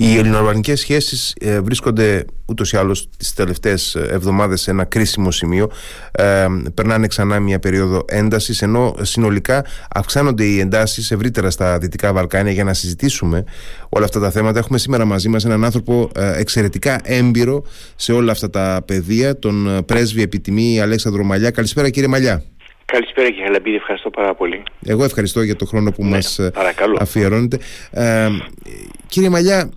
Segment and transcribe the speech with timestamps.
[0.00, 5.70] Οι ελληνοαλβανικέ σχέσεις ε, βρίσκονται ούτως ή άλλως τις τελευταίες εβδομάδες σε ένα κρίσιμο σημείο.
[6.12, 9.64] Ε, περνάνε ξανά μια περίοδο έντασης, ενώ συνολικά
[9.94, 12.52] αυξάνονται οι εντάσεις ευρύτερα στα Δυτικά Βαλκάνια.
[12.52, 13.44] Για να συζητήσουμε
[13.88, 17.62] όλα αυτά τα θέματα, έχουμε σήμερα μαζί μας έναν άνθρωπο ε, εξαιρετικά έμπειρο
[17.96, 21.50] σε όλα αυτά τα πεδία, τον ε, πρέσβη επιτιμή Αλέξανδρο Μαλιά.
[21.50, 22.42] Καλησπέρα, κύριε Μαλιά.
[22.84, 24.62] Καλησπέρα κύριε Χαλαμπίδη, ευχαριστώ πάρα πολύ.
[24.84, 26.40] Εγώ ευχαριστώ για το χρόνο που ναι, μας
[26.98, 27.58] αφιερώνετε.
[27.90, 28.28] Ε,
[29.06, 29.70] κύριε Μαλιά,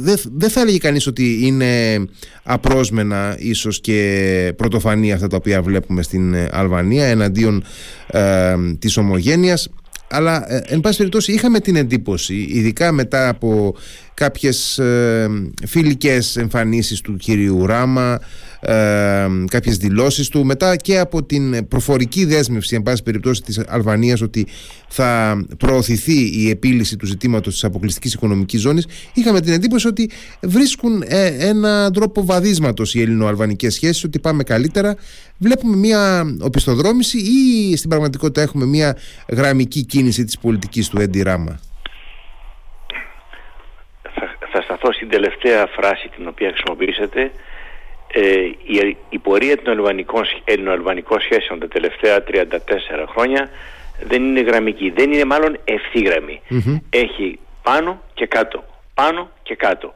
[0.00, 2.04] δεν δε θα έλεγε κανείς ότι είναι
[2.42, 7.64] απρόσμενα ίσως και πρωτοφανή αυτά τα οποία βλέπουμε στην Αλβανία εναντίον
[8.06, 9.68] ε, της ομογένειας.
[10.08, 13.76] Αλλά ε, εν πάση περιπτώσει είχαμε την εντύπωση ειδικά μετά από
[14.14, 15.28] κάποιες ε,
[15.66, 18.20] φιλικές εμφανίσεις του κυρίου Ράμα
[18.66, 20.44] ε, κάποιες δηλώσεις του.
[20.44, 24.46] Μετά και από την προφορική δέσμευση εν πάση περιπτώσει της Αλβανίας ότι
[24.88, 30.10] θα προωθηθεί η επίλυση του ζητήματος της αποκλειστικής οικονομικής ζώνης είχαμε την εντύπωση ότι
[30.42, 34.96] βρίσκουν ε, ένα τρόπο βαδίσματος οι ελληνοαλβανικές σχέσεις ότι πάμε καλύτερα.
[35.38, 38.96] Βλέπουμε μια οπισθοδρόμηση ή στην πραγματικότητα έχουμε μια
[39.28, 41.60] γραμμική κίνηση της πολιτικής του Έντι Ράμα;
[44.52, 47.30] Θα σταθώ στην τελευταία φράση την οποία χρησιμοποιήσατε ε,
[48.66, 49.78] η, η πορεία των
[50.44, 52.52] ελληνοαλβανικών σχέσεων τα τελευταία 34
[53.08, 53.50] χρόνια
[54.02, 55.58] δεν είναι γραμμική, δεν είναι μάλλον
[56.90, 58.64] Έχει πάνω και κάτω,
[58.94, 59.92] πάνω και κατω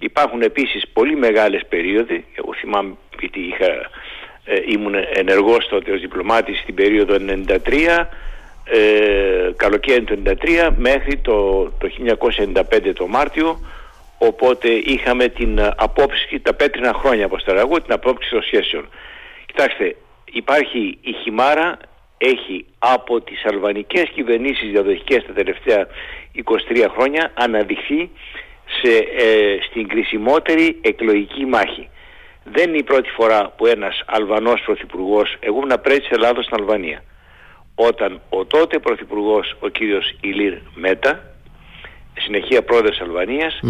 [0.00, 3.66] Υπάρχουν επίσης πολύ μεγάλες περίοδοι, εγώ θυμάμαι γιατί είχα,
[4.44, 8.08] ε, ήμουν ενεργός τότε ως διπλωμάτης στην περίοδο 93,
[8.64, 11.88] ε, καλοκαίρι του 93 μέχρι το, το
[12.54, 13.60] 1995 το Μάρτιο
[14.28, 18.88] Οπότε είχαμε την ε, απόψη, τα πέτρινα χρόνια από στραγού, την απόψη των σχέσεων.
[19.46, 21.78] Κοιτάξτε, υπάρχει η χιμάρα,
[22.18, 25.86] έχει από τις αλβανικές κυβερνήσεις διαδοχικές τα τελευταία
[26.72, 28.10] 23 χρόνια αναδειχθεί
[28.80, 31.88] σε, ε, στην κρισιμότερη εκλογική μάχη.
[32.44, 36.56] Δεν είναι η πρώτη φορά που ένας Αλβανός πρωθυπουργός, εγώ ήμουν πρέσβης της Ελλάδος στην
[36.60, 37.02] Αλβανία,
[37.74, 41.22] όταν ο τότε πρωθυπουργός ο κύριος Ηλίρ Μέτα,
[42.18, 43.60] συνεχεία πρόεδρος Αλβανίας,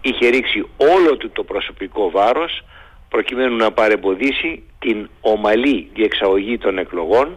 [0.00, 2.64] είχε ρίξει όλο του το προσωπικό βάρος
[3.08, 7.36] προκειμένου να παρεμποδίσει την ομαλή διεξαγωγή των εκλογών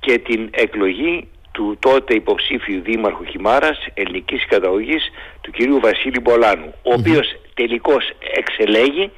[0.00, 5.10] και την εκλογή του τότε υποψήφιου δήμαρχου Χιμάρας ελληνικής καταγωγής
[5.40, 9.10] του κυρίου Βασίλη Μπολάνου ο οποίος τελικώς εξελέγει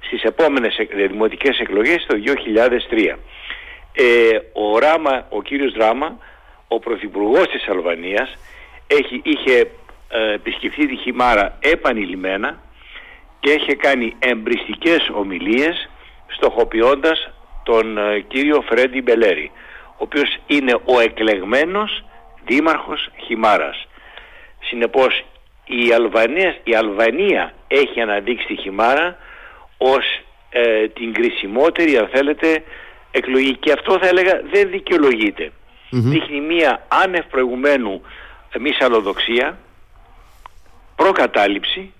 [0.00, 0.76] στις επόμενες
[1.08, 3.16] δημοτικές εκλογές το 2003.
[3.92, 6.18] Ε, ο, Ράμα, ο κύριος Ράμα,
[6.68, 8.34] ο πρωθυπουργός της Αλβανίας,
[8.86, 9.64] έχει, είχε ε,
[10.08, 12.60] επισκεφθεί τη Χιμάρα επανειλημμένα
[13.40, 15.88] και έχει κάνει εμπριστικές ομιλίες
[16.26, 17.30] στοχοποιώντας
[17.62, 19.50] τον ε, κύριο Φρέντι Μπελέρη
[19.98, 22.04] ο οποίος είναι ο εκλεγμένος
[22.44, 23.86] δήμαρχος Χιμάρας.
[24.60, 25.24] Συνεπώς
[25.64, 29.16] η Αλβανία, η Αλβανία έχει αναδείξει τη Χιμάρα
[29.78, 30.04] ως
[30.50, 32.62] ε, την κρισιμότερη αν θέλετε
[33.10, 33.56] εκλογή.
[33.56, 35.52] Και αυτό θα έλεγα δεν δικαιολογειται
[35.90, 38.02] Δείχνει μία άνευ προηγουμένου
[38.58, 39.58] μη σαλοδοξία
[41.02, 41.92] προκατάληψη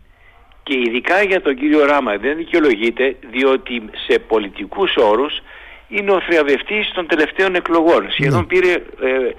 [0.63, 5.43] και ειδικά για τον κύριο Ράμα δεν δικαιολογείται διότι σε πολιτικούς όρους
[5.89, 8.11] είναι ο θριαβευτής των τελευταίων εκλογών.
[8.11, 8.47] Σχεδόν ναι.
[8.47, 9.31] πήρε, ε,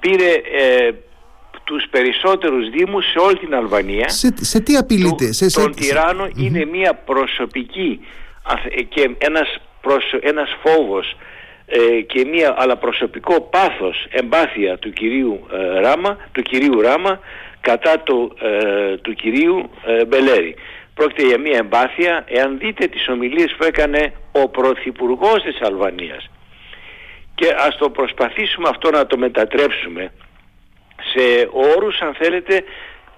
[0.00, 0.90] πήρε ε,
[1.64, 4.08] τους περισσότερους δήμους σε όλη την Αλβανία.
[4.08, 8.00] Σε, σε τι απειλείται; Του, σε, τον τυραννο είναι μια προσωπική
[8.88, 11.16] και ένας, προσω, ένας φόβος
[11.66, 15.46] ε, και μια αλλά προσωπικό πάθος εμπάθεια του κυρίου
[15.80, 17.20] Ράμα, του κυρίου Ράμα
[17.60, 20.54] κατά του, ε, του κυρίου ε, Μπελέρη.
[20.94, 26.30] Πρόκειται για μια εμπάθεια εάν δείτε τις ομιλίες που έκανε ο Πρωθυπουργός της Αλβανίας.
[27.34, 30.12] Και ας το προσπαθήσουμε αυτό να το μετατρέψουμε
[31.12, 32.64] σε όρους αν θέλετε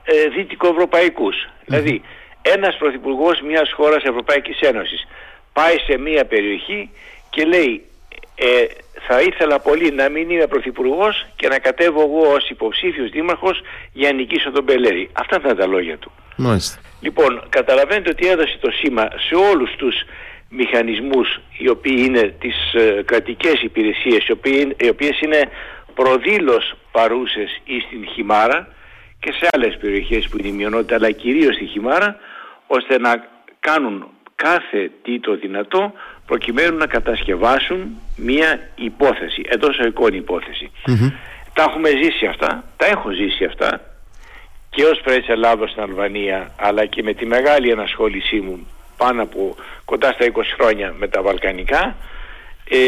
[0.05, 1.49] ε, δυτικοευρωπαϊκούς.
[1.65, 2.03] Δηλαδή
[2.43, 5.07] ένας Πρωθυπουργός μιας χώρας Ευρωπαϊκής Ένωσης
[5.53, 6.91] πάει σε μια περιοχή
[7.31, 7.85] και λέει
[8.35, 8.65] ε,
[9.07, 13.61] θα ήθελα πολύ να μην είμαι πρωθυπουργός και να κατέβω εγώ ως υποψήφιος δήμαρχος
[13.93, 15.11] για να νικήσω τον Μπελέρη.
[15.13, 16.13] Αυτά ήταν τα λόγια του.
[16.37, 16.81] Μάλιστα.
[17.01, 19.95] Λοιπόν, καταλαβαίνετε ότι έδωσε το σήμα σε όλους τους
[20.49, 25.51] μηχανισμούς οι οποίοι είναι τις ε, κρατικές υπηρεσίες οι, οποίοι, οι οποίες είναι
[25.95, 28.69] προδήλως παρούσες ή στην Χιμάρα
[29.21, 32.17] και σε άλλες περιοχές που είναι η μειονότητα αλλά κυρίως στη Χιμάρα
[32.67, 33.27] ώστε να
[33.61, 34.09] κάνουν
[34.43, 35.93] κάθε τι το δυνατό
[36.27, 37.79] προκειμένου να κατασκευάσουν
[38.17, 40.25] μία υπόθεση, εντός εικόνη
[41.53, 43.81] Τα έχουμε ζήσει αυτά, τα έχω ζήσει αυτά
[44.71, 48.67] και ως πρέσβης Ελλάδος στην Αλβανία αλλά και με τη μεγάλη ενασχόλησή μου
[48.97, 51.97] πάνω από κοντά στα 20 χρόνια με τα Βαλκανικά
[52.69, 52.79] ε,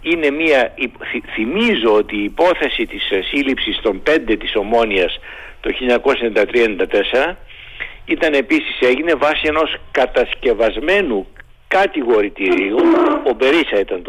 [0.00, 0.74] είναι μία,
[1.34, 5.18] θυμίζω ότι η υπόθεση της σύλληψης των πέντε της Ομόνιας
[5.60, 5.70] το
[7.24, 7.34] 1993-1994
[8.10, 11.26] ήταν επίσης έγινε βάσει ενός κατασκευασμένου
[11.68, 12.78] κατηγορητηρίου,
[13.26, 14.02] ο Μπερίσα ήταν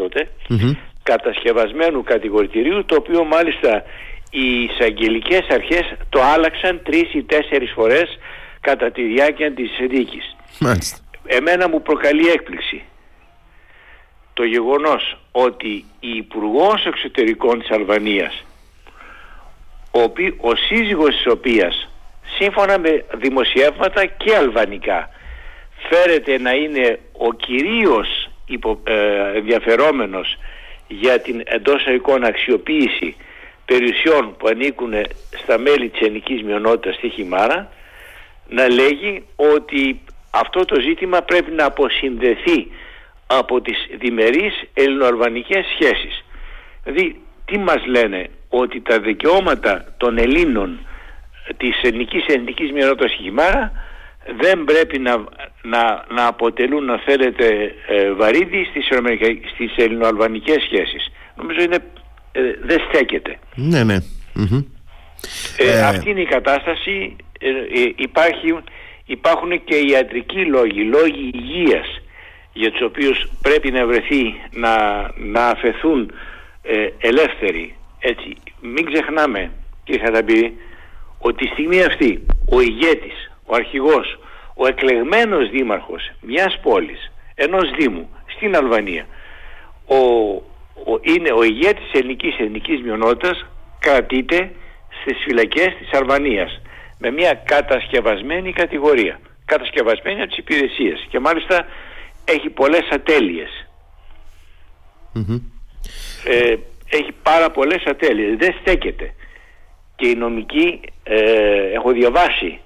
[1.02, 3.82] κατασκευασμένου κατηγορητηρίου το οποίο μάλιστα
[4.30, 8.18] οι εισαγγελικές αρχές το άλλαξαν τρεις ή τέσσερις φορές
[8.60, 10.36] κατά τη διάρκεια της δίκης.
[11.26, 12.82] Εμένα μου προκαλεί έκπληξη
[14.34, 18.44] το γεγονός ότι η υπουργός Εξωτερικών της Αλβανίας
[19.90, 20.00] ο,
[20.48, 21.91] ο σύζυγος της οποίας
[22.38, 25.10] σύμφωνα με δημοσιεύματα και αλβανικά
[25.88, 30.38] φέρεται να είναι ο κυρίως υπο, ε, ενδιαφερόμενος
[30.88, 33.16] για την εντός εικόνα αξιοποίηση
[33.64, 34.92] περιουσιών που ανήκουν
[35.42, 37.72] στα μέλη της ελληνικής μειονότητας στη Χιμάρα
[38.48, 40.00] να λέγει ότι
[40.30, 42.70] αυτό το ζήτημα πρέπει να αποσυνδεθεί
[43.26, 46.24] από τις διμερείς ελληνοαλβανικές σχέσεις.
[46.84, 50.86] Δηλαδή τι μας λένε ότι τα δικαιώματα των Ελλήνων
[51.56, 53.72] της ελληνικής ελληνικής μειονότητας Χιμάρα
[54.40, 55.24] δεν πρέπει να,
[55.62, 58.88] να, να αποτελούν, να θέλετε, ε, βαρύδι στις,
[59.54, 61.12] στις ελληνοαλβανικές σχέσεις.
[61.36, 61.78] Νομίζω είναι,
[62.32, 63.38] ε, δεν στέκεται.
[63.54, 63.96] Ναι, ναι.
[65.56, 67.16] Ε, ε, αυτή είναι η κατάσταση.
[67.40, 67.48] Ε,
[67.96, 68.58] υπάρχει,
[69.04, 72.00] υπάρχουν και ιατρικοί λόγοι, λόγοι υγείας
[72.52, 74.74] για τους οποίους πρέπει να βρεθεί να,
[75.16, 76.12] να αφαιθούν
[76.98, 77.76] ελεύθεροι.
[77.98, 79.50] Έτσι, μην ξεχνάμε,
[79.84, 80.56] κύριε Χαταμπύρη,
[81.22, 84.18] ότι τη στιγμή αυτή ο ηγέτης ο αρχηγός,
[84.54, 89.06] ο εκλεγμένος δήμαρχος μιας πόλης, ενός δήμου στην Αλβανία,
[89.86, 89.96] ο,
[90.90, 93.46] ο, είναι ο ηγέτης της ελληνικής ελληνικής μειονότητας,
[93.78, 94.50] κρατείται
[95.00, 96.60] στις φυλακές της Αλβανίας
[96.98, 101.66] με μια κατασκευασμένη κατηγορία, κατασκευασμένη από τις υπηρεσίες και μάλιστα
[102.24, 102.88] έχει πολλές
[106.24, 106.54] Ε,
[106.90, 109.14] έχει πάρα πολλές ατέλειες, δεν στέκεται.
[110.02, 111.18] Και οι νομικοί, ε,
[111.74, 112.60] έχω διαβάσει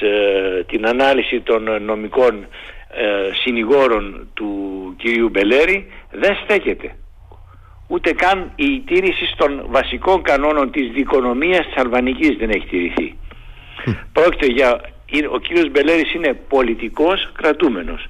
[0.00, 2.46] ε, την ανάλυση των νομικών
[2.90, 4.50] ε, συνηγόρων του
[4.98, 6.96] κυρίου Μπελέρη δεν στέκεται.
[7.88, 13.18] Ούτε καν η τήρηση των βασικών κανόνων της δικονομίας της Αλβανικής δεν έχει τηρηθεί.
[14.12, 14.80] Πρόκειται για...
[15.32, 18.06] Ο κύριος Μπελέρης είναι πολιτικός κρατούμενος.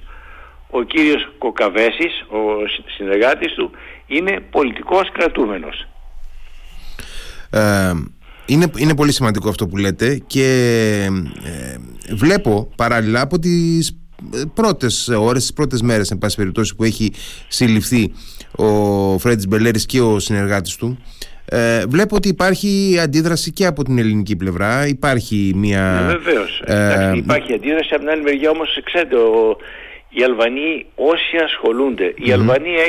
[0.69, 2.39] Ο κύριος Κοκαβέσης, ο
[2.95, 3.71] συνεργάτης του,
[4.07, 5.87] είναι πολιτικός κρατούμενος.
[7.49, 7.91] Ε,
[8.45, 10.45] είναι, είναι πολύ σημαντικό αυτό που λέτε και
[11.43, 11.75] ε,
[12.15, 13.99] βλέπω παράλληλα από τις
[14.53, 17.13] πρώτες ώρες, τις πρώτες μέρες εν πάση περιπτώσει που έχει
[17.47, 18.13] συλληφθεί
[18.51, 18.65] ο
[19.19, 20.97] Φρέντις Μπελέρης και ο συνεργάτης του
[21.45, 24.87] ε, βλέπω ότι υπάρχει αντίδραση και από την ελληνική πλευρά.
[24.87, 26.05] Υπάρχει μια...
[26.07, 26.61] Ναι, βεβαίως.
[26.65, 27.89] Ε, υπάρχει αντίδραση.
[27.91, 29.57] Από την άλλη μεριά όμως ξέρετε ο,
[30.09, 32.83] οι Αλβανοί όσοι ασχολούνται η Αλβανία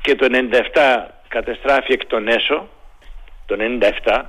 [0.00, 2.68] και το 97 κατεστράφει εκ των έσω
[3.46, 3.56] το
[4.04, 4.22] 97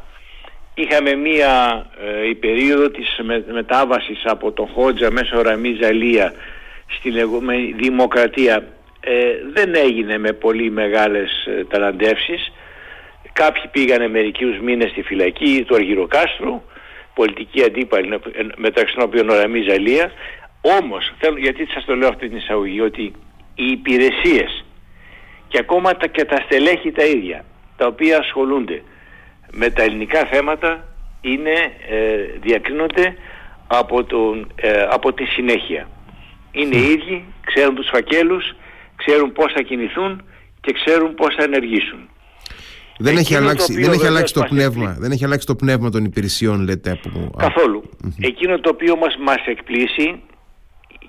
[0.73, 6.33] είχαμε μία ε, η περίοδο της με, μετάβασης από τον Χότζα μέσω Ραμή Ζαλία
[6.87, 8.63] στη λεγόμενη δημοκρατία.
[8.99, 9.13] Ε,
[9.53, 12.51] δεν έγινε με πολύ μεγάλες ε, ταλαντεύσεις
[13.33, 16.61] κάποιοι πήγανε μερικούς μήνες στη φυλακή του Αργυροκάστρου
[17.13, 18.19] πολιτική αντίπαλη
[18.55, 20.11] μεταξύ των οποίων ο Ραμή Ζαλία
[20.61, 23.01] όμως θέλω, γιατί σας το λέω αυτή την εισαγωγή ότι
[23.55, 24.63] οι υπηρεσίες
[25.51, 27.45] και ακόμα τα, και τα στελέχη τα ίδια
[27.77, 28.83] τα οποία ασχολούνται
[29.51, 30.87] με τα ελληνικά θέματα
[31.21, 31.55] είναι,
[31.89, 33.15] ε, διακρίνονται
[33.67, 35.89] από, τον, ε, από τη συνέχεια.
[36.51, 38.55] Είναι οι ίδιοι, ξέρουν τους φακέλους,
[38.95, 40.23] ξέρουν πώς θα κινηθούν
[40.61, 42.09] και ξέρουν πώς θα ενεργήσουν.
[42.97, 46.61] Δεν έχει, αλλάξει, δεν, έχει αλλάξει το πνεύμα, δεν έχει αλλάξει το πνεύμα των υπηρεσιών,
[46.61, 46.91] λέτε.
[46.91, 47.31] Από...
[47.37, 47.89] καθολου
[48.19, 50.21] Εκείνο το οποίο μας, μας εκπλήσει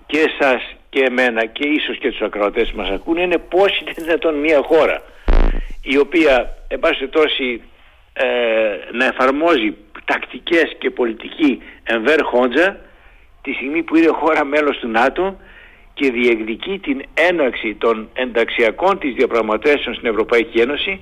[0.06, 4.34] και εσάς και εμένα και ίσως και τους ακροατές μας ακούνε είναι πώς είναι δυνατόν
[4.34, 5.02] μια χώρα
[5.82, 7.62] η οποία, εν πάση τόση,
[8.12, 8.26] ε,
[8.92, 12.76] να εφαρμόζει τακτικές και πολιτική εμβέρ χόντζα
[13.42, 15.36] τη στιγμή που είναι χώρα μέλος του ΝΑΤΟ
[15.94, 21.00] και διεκδικεί την έναρξη των ενταξιακών της διαπραγματεύσεων στην Ευρωπαϊκή Ένωση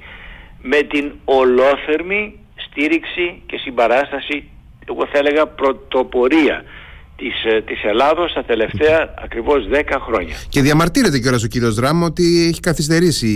[0.62, 4.50] με την ολόθερμη στήριξη και συμπαράσταση
[4.88, 6.64] εγώ θα έλεγα πρωτοπορία
[7.20, 10.34] της, ε, της Ελλάδος τα τελευταία ακριβώς 10 χρόνια.
[10.48, 13.28] Και διαμαρτύρεται κιόλας ο κύριος Δράμ ότι έχει καθυστερήσει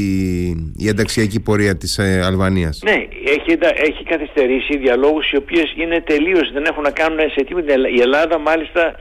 [0.77, 2.81] η ενταξιακή πορεία της ε, Αλβανίας.
[2.85, 2.99] Ναι,
[3.37, 7.73] έχει, έχει καθυστερήσει διαλόγους οι οποίες είναι τελείως, δεν έχουν να κάνουν σε τίποτα.
[7.97, 8.95] Η Ελλάδα μάλιστα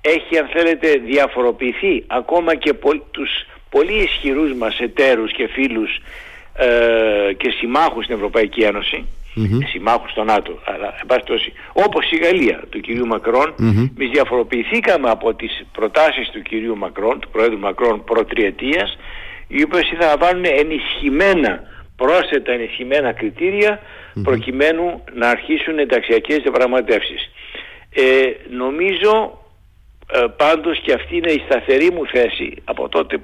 [0.00, 3.30] έχει αν θέλετε διαφοροποιηθεί ακόμα και πο, τους
[3.70, 5.90] πολύ ισχυρούς μας εταίρους και φίλους
[6.54, 9.04] ε, και συμμάχους στην Ευρωπαϊκή Ένωση
[9.36, 9.58] mm-hmm.
[9.72, 10.58] συμμάχους στο ΝΑΤΟ.
[10.64, 10.94] Αλλά,
[11.72, 13.90] όπως η Γαλλία του κυρίου Μακρόν, mm-hmm.
[13.96, 18.98] διαφοροποιηθήκαμε από τις προτάσεις του κυρίου Μακρόν, του Πρόεδρου Μακρόν προτριετίας,
[19.46, 21.62] οι οποίες θα βάλουν ενισχυμένα,
[21.96, 23.80] πρόσθετα ενισχυμένα κριτήρια
[24.22, 27.30] προκειμένου να αρχίσουν ενταξιακές διαπραγματεύσεις.
[27.94, 29.38] Ε, νομίζω
[30.12, 33.18] ε, πάντως και αυτή είναι η σταθερή μου θέση από τότε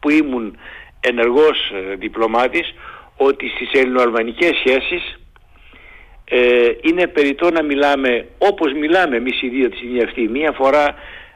[0.00, 0.56] που ήμουν
[1.00, 2.74] ενεργός ε, διπλωμάτης
[3.28, 5.20] ότι στις ελληνοαλβανικές σχέσεις
[6.24, 10.28] ε, είναι περιττό να μιλάμε όπως μιλάμε εμείς οι δύο της αυτή.
[10.28, 10.94] Μία φορά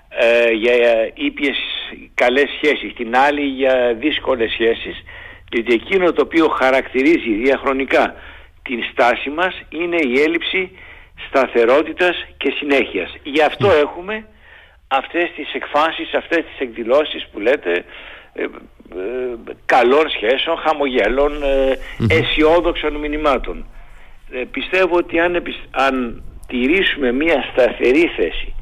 [0.08, 0.74] ε, για
[1.14, 1.56] ήπιες
[2.14, 5.04] καλές σχέσεις την άλλη για δύσκολες σχέσεις.
[5.50, 8.14] Διότι εκείνο το οποίο χαρακτηρίζει διαχρονικά
[8.62, 10.70] την στάση μας είναι η έλλειψη
[11.28, 13.16] σταθερότητας και συνέχειας.
[13.22, 14.26] Γι' αυτό έχουμε
[14.88, 17.84] αυτές τις εκφάσεις, αυτές τις εκδηλώσεις που λέτε
[18.32, 18.46] ε, ε,
[19.66, 23.66] καλών σχέσεων, χαμογέλων, ε, αισιόδοξων μηνυμάτων.
[24.30, 28.54] Ε, πιστεύω ότι αν, αν τηρήσουμε μια σταθερή θέση,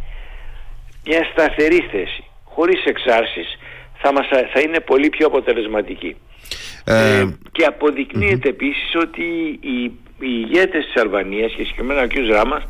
[1.05, 3.59] μια σταθερή θέση, χωρίς εξάρσεις,
[3.99, 6.17] θα, μας, θα είναι πολύ πιο αποτελεσματική.
[6.85, 9.83] Ε, και αποδεικνύεται επίσης ότι οι,
[10.19, 12.12] οι ηγέτες της Αλβανίας και συγκεκριμένα ο κ.
[12.33, 12.62] Ράμας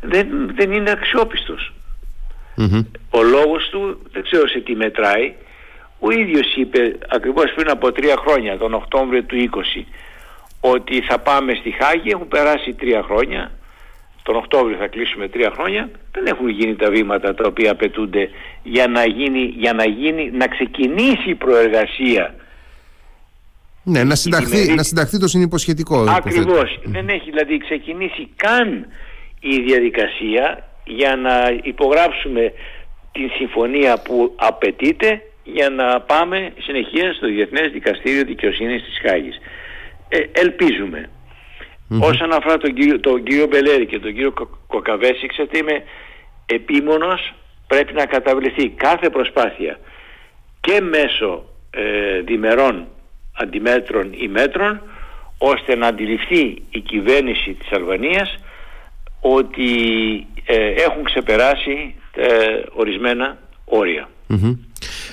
[0.00, 1.72] δεν, δεν είναι αξιόπιστος.
[3.10, 5.34] Ο λόγος του δεν ξέρω σε τι μετράει.
[6.04, 9.36] Ο ίδιος είπε ακριβώς πριν από τρία χρόνια, τον Οκτώβριο του
[9.76, 9.84] 20,
[10.60, 13.50] ότι θα πάμε στη Χάγη, έχουν περάσει τρία χρόνια,
[14.22, 18.30] τον Οκτώβριο θα κλείσουμε τρία χρόνια, δεν έχουν γίνει τα βήματα τα οποία απαιτούνται
[18.62, 22.34] για να, γίνει, για να, γίνει, να ξεκινήσει η προεργασία.
[23.82, 26.04] Ναι, να συνταχθεί, να συνταχθεί το συνυποσχετικό.
[26.08, 26.80] Ακριβώς.
[26.84, 28.86] Δεν έχει δηλαδή ξεκινήσει καν
[29.40, 32.52] η διαδικασία για να υπογράψουμε
[33.12, 39.38] την συμφωνία που απαιτείται για να πάμε συνεχεία στο Διεθνές Δικαστήριο Δικαιοσύνης της Χάγης.
[40.08, 41.10] Ε, ελπίζουμε.
[42.00, 44.32] Όσον αφορά τον κύριο, τον κύριο Μπελέρη και τον κύριο
[44.66, 45.82] Κοκαβέση, ξέρετε είμαι
[46.46, 47.34] επίμονος,
[47.66, 49.78] πρέπει να καταβληθεί κάθε προσπάθεια
[50.60, 52.86] και μέσω ε, διμερών
[53.32, 54.80] αντιμέτρων ή μέτρων
[55.38, 58.38] ώστε να αντιληφθεί η κυβέρνηση της Αλβανίας
[59.20, 59.70] ότι
[60.44, 63.38] ε, έχουν ξεπεράσει ε, ορισμένα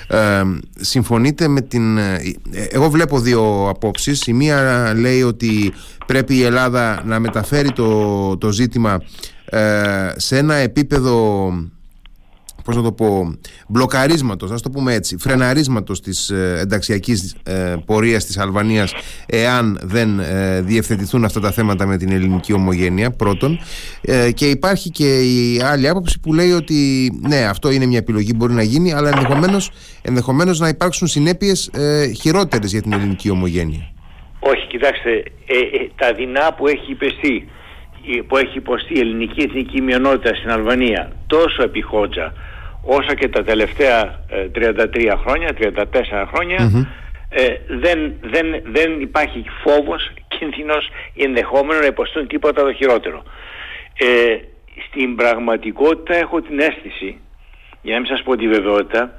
[0.09, 0.41] ε,
[0.79, 1.97] συμφωνείτε με την...
[2.69, 4.27] Εγώ βλέπω δύο απόψεις.
[4.27, 5.73] Η μία λέει ότι
[6.05, 9.01] πρέπει η Ελλάδα να μεταφέρει το, το ζήτημα
[10.15, 11.51] σε ένα επίπεδο
[12.69, 18.25] πώς να το πω, μπλοκαρίσματος, ας το πούμε έτσι, φρεναρίσματος της ε, ενταξιακής ε, πορείας
[18.25, 18.93] της Αλβανίας
[19.25, 23.59] εάν δεν ε, διευθετηθούν αυτά τα θέματα με την ελληνική ομογένεια, πρώτον.
[24.01, 26.75] Ε, και υπάρχει και η άλλη άποψη που λέει ότι
[27.27, 29.71] ναι, αυτό είναι μια επιλογή, μπορεί να γίνει, αλλά ενδεχομένως,
[30.01, 33.91] ενδεχομένως να υπάρξουν συνέπειες ε, χειρότερες για την ελληνική ομογένεια.
[34.39, 35.23] Όχι, κοιτάξτε,
[35.95, 37.47] τα δεινά που έχει υπεστεί
[38.27, 42.33] που έχει υποστεί η ελληνική εθνική μειονότητα στην Αλβανία τόσο επί Χότζα
[42.81, 45.73] όσο και τα τελευταία 33 ε, χρόνια, 34
[46.33, 46.87] χρονια
[47.29, 53.23] ε, δεν, δεν, δεν υπάρχει φόβος, κίνδυνος ενδεχόμενο να υποστούν τίποτα το χειρότερο.
[53.97, 54.37] Ε,
[54.87, 57.17] στην πραγματικότητα έχω την αίσθηση,
[57.81, 59.13] για να μην σας πω τη βεβαιότητα,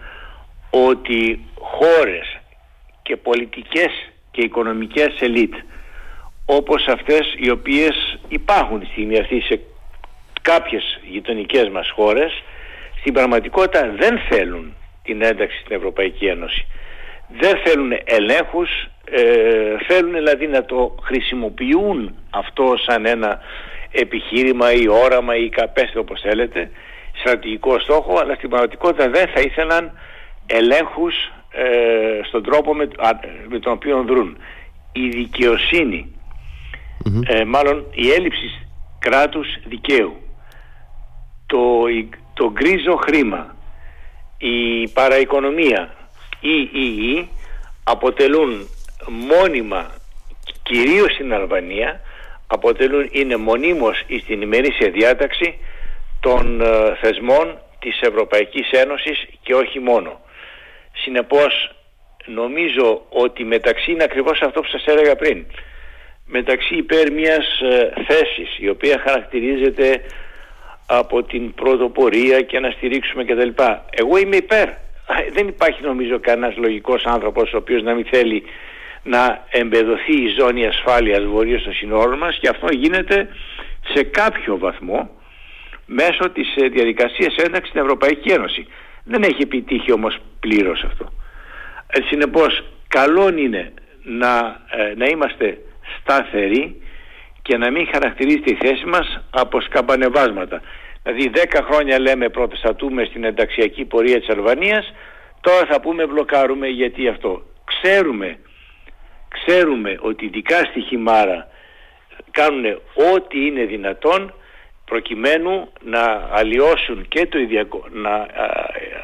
[0.70, 2.38] ότι χώρες
[3.02, 5.54] και πολιτικές και οικονομικές ελίτ
[6.44, 9.60] όπως αυτές οι οποίες υπάρχουν στη στιγμή αυτή σε
[10.42, 12.42] κάποιες γειτονικές μας χώρες
[13.00, 16.66] στην πραγματικότητα δεν θέλουν την ένταξη στην Ευρωπαϊκή Ένωση.
[17.40, 18.70] Δεν θέλουν ελέγχους,
[19.04, 23.40] ε, θέλουν δηλαδή να το χρησιμοποιούν αυτό σαν ένα
[23.90, 26.70] επιχείρημα ή όραμα ή καπέστε όπως θέλετε,
[27.20, 29.92] στρατηγικό στόχο, αλλά στην πραγματικότητα δεν θα ήθελαν
[30.46, 31.14] ελέγχους
[31.52, 32.88] ε, στον τρόπο με,
[33.48, 34.36] με τον οποίο δρούν.
[34.92, 36.14] Η δικαιοσυνη
[37.26, 38.66] ε, μάλλον η έλλειψη
[38.98, 40.16] κράτους δικαίου,
[41.46, 41.86] το,
[42.40, 43.56] το γκρίζο χρήμα,
[44.38, 45.94] η παραοικονομία
[46.40, 47.28] ή η, η,
[47.84, 48.68] αποτελούν
[49.08, 49.90] μόνιμα,
[50.62, 52.00] κυρίως στην Αλβανία,
[52.46, 55.58] αποτελούν, είναι μονίμως στην ημερήσια διάταξη
[56.20, 60.20] των ε, θεσμών της Ευρωπαϊκής Ένωσης και όχι μόνο.
[60.92, 61.74] Συνεπώς
[62.26, 65.46] νομίζω ότι μεταξύ είναι ακριβώς αυτό που σας έλεγα πριν
[66.26, 70.02] μεταξύ υπέρ μιας ε, θέσης η οποία χαρακτηρίζεται
[70.92, 73.62] από την πρωτοπορία και να στηρίξουμε κτλ.
[73.90, 74.68] Εγώ είμαι υπέρ.
[75.32, 78.42] Δεν υπάρχει νομίζω κανένας λογικός άνθρωπος ο οποίος να μην θέλει
[79.02, 83.28] να εμπεδοθεί η ζώνη ασφάλειας βορείως των συνόρων μας και αυτό γίνεται
[83.94, 85.10] σε κάποιο βαθμό
[85.86, 88.66] μέσω της ε, διαδικασίας ένταξης στην Ευρωπαϊκή Ένωση.
[89.04, 91.12] Δεν έχει επιτύχει όμως πλήρως αυτό.
[91.86, 95.58] Ε, συνεπώς καλό είναι να, ε, να είμαστε
[95.98, 96.82] σταθεροί
[97.50, 100.62] και να μην χαρακτηρίζεται η θέση μας από σκαμπανεβάσματα.
[101.02, 104.92] Δηλαδή 10 χρόνια λέμε προτεστατούμε στην ενταξιακή πορεία της Αλβανίας,
[105.40, 107.42] τώρα θα πούμε μπλοκάρουμε γιατί αυτό.
[107.64, 108.38] Ξέρουμε,
[109.28, 111.48] ξέρουμε ότι ειδικά στη Χιμάρα
[112.30, 112.64] κάνουν
[113.14, 114.34] ό,τι είναι δυνατόν
[114.84, 118.26] προκειμένου να αλλοιώσουν και το, ιδιακό, να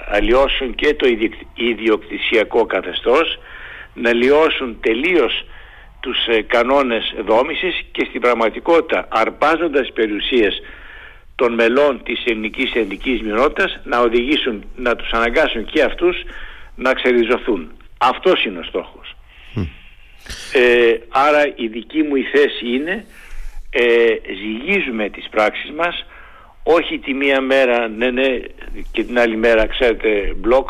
[0.08, 1.06] αλλοιώσουν και το
[1.54, 3.38] ιδιοκτησιακό καθεστώς,
[3.94, 5.44] να αλλοιώσουν τελείως
[6.00, 10.60] τους ε, κανόνες δόμησης και στην πραγματικότητα αρπάζοντας περιουσίες
[11.34, 16.16] των μελών της ελληνικής εθνικής μειονότητας να οδηγήσουν, να τους αναγκάσουν και αυτούς
[16.74, 17.72] να ξεριζωθούν.
[17.98, 19.16] Αυτός είναι ο στόχος.
[20.52, 23.04] Ε, άρα η δική μου η θέση είναι
[23.70, 23.84] ε,
[24.34, 26.06] ζυγίζουμε τις πράξεις μας
[26.62, 28.38] όχι τη μία μέρα ναι ναι
[28.92, 30.68] και την άλλη μέρα ξέρετε μπλοκ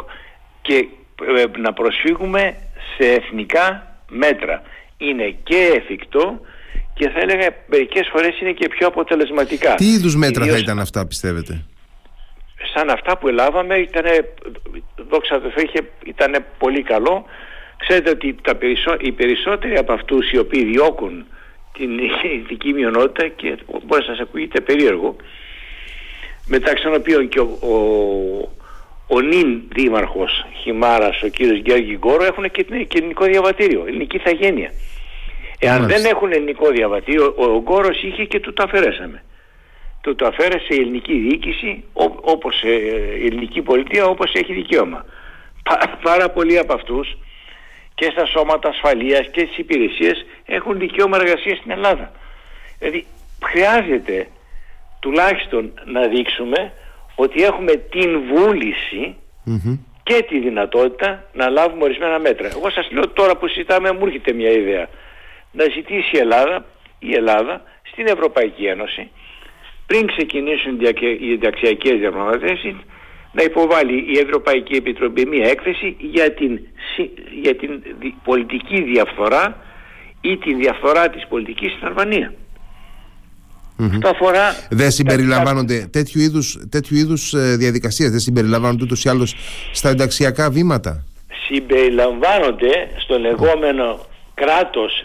[0.62, 0.88] και
[1.36, 2.56] ε, να προσφύγουμε
[2.96, 4.62] σε εθνικά μέτρα.
[4.96, 6.40] Είναι και εφικτό
[6.94, 9.74] και θα έλεγα μερικές φορές είναι και πιο αποτελεσματικά.
[9.74, 11.64] Τι είδους μέτρα θα ήταν αυτά πιστεύετε;
[12.74, 14.04] Σαν αυτά που ελάβαμε ήταν,
[15.08, 15.50] δόξα τω
[16.04, 17.24] ήταν πολύ καλό.
[17.76, 18.58] Ξέρετε ότι τα
[19.00, 21.26] οι περισσότεροι από αυτούς οι οποίοι διώκουν
[21.72, 21.98] την
[22.34, 25.16] ειδική μειονότητα και μπορεί να σας ακούγεται περίεργο
[26.46, 27.74] μεταξύ των οποίων και ο, ο,
[29.06, 34.70] ο νυν δήμαρχος Χιμάρας, ο κύριος Γιώργη Γκόρο έχουν και, και ελληνικό διαβατήριο, ελληνική θαγένεια.
[35.58, 39.22] Εάν δεν έχουν ελληνικό διαβατήριο, ο, ο Γκόρος είχε και του το αφαιρέσαμε.
[40.00, 42.70] Του το αφαίρεσε η ελληνική διοίκηση, ό, όπως ε,
[43.22, 45.04] η ελληνική πολιτεία, όπως έχει δικαίωμα.
[45.62, 47.16] Πά, πάρα πολλοί από αυτούς
[47.94, 52.12] και στα σώματα ασφαλείας και στις υπηρεσίες έχουν δικαίωμα εργασίας στην Ελλάδα.
[52.78, 53.06] Δηλαδή
[53.44, 54.28] χρειάζεται
[55.00, 56.72] τουλάχιστον να δείξουμε
[57.16, 59.16] ότι έχουμε την βουληση
[60.02, 62.48] και τη δυνατότητα να λάβουμε ορισμένα μέτρα.
[62.48, 64.88] Εγώ σας λέω τώρα που συζητάμε μου έρχεται μια ιδέα.
[65.52, 66.64] Να ζητήσει η Ελλάδα,
[66.98, 69.10] η Ελλάδα στην Ευρωπαϊκή Ένωση
[69.86, 70.80] πριν ξεκινήσουν
[71.20, 72.74] οι ενταξιακές διαπραγματεύσεις
[73.32, 76.60] να υποβάλει η Ευρωπαϊκή Επιτροπή μια έκθεση για την,
[77.42, 77.82] για την
[78.24, 79.56] πολιτική διαφθορά
[80.20, 82.34] ή τη διαφθορά της πολιτικής στην Αλβανία.
[83.78, 84.56] Αυτό αφορά...
[84.70, 85.90] Δεν συμπεριλαμβάνονται τα...
[85.90, 89.34] τέτοιου είδους, τέτοιου είδους ε, διαδικασίες, δεν συμπεριλαμβάνονται ούτως ή άλλως
[89.72, 91.04] στα ενταξιακά βήματα.
[91.46, 95.04] Συμπεριλαμβάνονται στο λεγόμενο κράτος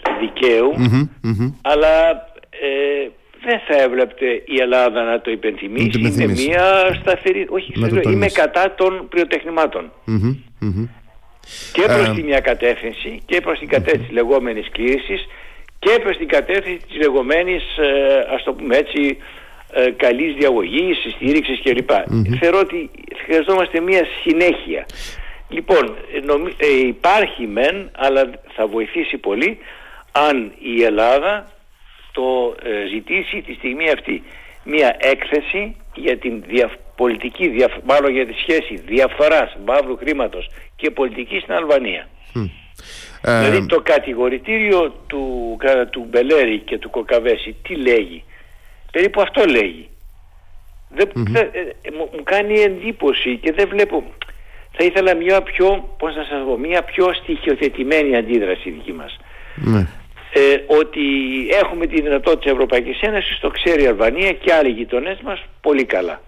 [1.62, 2.10] αλλά
[2.50, 3.08] ε,
[3.44, 6.00] δεν θα έβλεπτε η Ελλάδα να το υπενθυμίσει.
[6.00, 7.46] Είναι μια σταθερή.
[7.50, 7.72] Όχι,
[8.04, 9.92] είμαι κατά των πυροτεχνημάτων.
[11.72, 15.26] Και προς τη μια κατεύθυνση και προς την κατεύθυνση της λεγόμενης κλήσης
[15.84, 19.18] και προς την κατεύθυνση της λεγόμενης, ε, ας το πούμε έτσι,
[19.72, 21.90] ε, καλής διαγωγής, στήριξης κλπ.
[22.40, 22.90] Θεωρώ ότι
[23.24, 24.86] χρειαζόμαστε μια συνέχεια.
[25.48, 25.96] Λοιπόν,
[26.56, 29.58] ε, υπάρχει μεν, αλλά θα βοηθήσει πολύ
[30.12, 31.50] αν η Ελλάδα
[32.12, 34.22] το ε, ζητήσει τη στιγμή αυτή
[34.64, 36.44] μια έκθεση για την
[36.96, 42.08] πολιτική, μάλλον για τη σχέση διαφθοράς μαύρου χρήματος και πολιτική στην Αλβανία.
[43.22, 45.56] Δηλαδή ε, το κατηγορητήριο του,
[45.90, 48.24] του Μπελέρη και του Κοκαβέση τι λέγει;
[48.92, 49.88] Περίπου αυτό λέγει.
[50.88, 54.04] Δεν, ε, μου, κάνει εντύπωση και δεν βλέπω...
[54.76, 59.16] Θα ήθελα μια πιο, πώς να σας πω, μια πιο στοιχειοθετημένη αντίδραση δική μας.
[59.54, 59.86] Ναι
[60.32, 61.02] ε, ότι
[61.62, 65.84] έχουμε τη δυνατότητα της Ευρωπαϊκής Ένωσης, το ξέρει η Αλβανία και άλλοι γειτονές μας πολύ
[65.84, 66.20] καλά.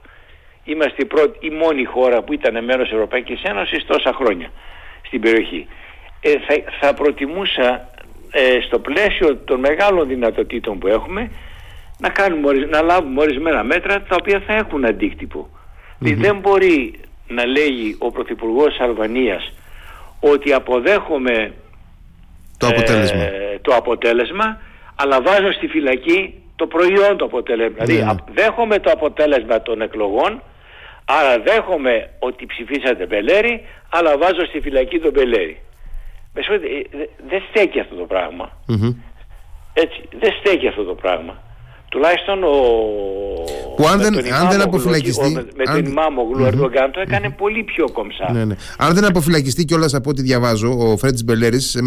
[0.65, 4.51] Είμαστε η, πρώτη, η μόνη χώρα που ήταν μέρος της Ευρωπαϊκής Ένωσης τόσα χρόνια
[5.07, 5.67] στην περιοχή.
[6.27, 7.89] Ε, θα, θα προτιμούσα
[8.31, 11.31] ε, στο πλαίσιο των μεγάλων δυνατοτήτων που έχουμε
[11.99, 15.49] να, κάνουμε, να λάβουμε ορισμένα μέτρα τα οποία θα έχουν αντίκτυπο.
[15.49, 16.15] Mm-hmm.
[16.17, 19.53] Δεν μπορεί να λέγει ο Πρωθυπουργός της Αλβανίας
[20.21, 21.53] ότι αποδέχομαι
[22.59, 23.23] το αποτέλεσμα.
[23.23, 24.61] Ε, το αποτέλεσμα,
[24.95, 27.85] αλλά βάζω στη φυλακή το προϊόν του αποτέλεσμα.
[27.85, 28.15] Δηλαδή ναι.
[28.33, 30.43] δέχομαι το αποτέλεσμα των εκλογών,
[31.05, 35.59] άρα δέχομαι ότι ψηφίσατε Μπελέρη, αλλά βάζω στη φυλακή τον Μπελέρη.
[36.35, 36.43] Ε,
[37.29, 38.59] δεν στέκει αυτό το πραγμα
[39.73, 41.43] Έτσι, δεν στέκει αυτό το πράγμα.
[41.89, 42.55] Τουλάχιστον ο
[43.77, 47.91] που αν δεν, αν δεν αποφυλακιστεί με, με τον Ιμάμογλου Ερντογκάν το έκανε πολύ πιο
[47.93, 48.33] κομψά.
[48.33, 48.55] Ναι, ναι.
[48.79, 51.79] αν δεν αποφυλακιστεί κιόλας από ό,τι διαβάζω ο Φρέντς Μπελέρης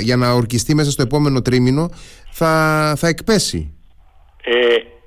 [0.00, 1.90] για να ορκιστεί μέσα στο επόμενο τρίμηνο
[2.30, 3.72] θα, θα εκπέσει.
[4.44, 4.54] Ε,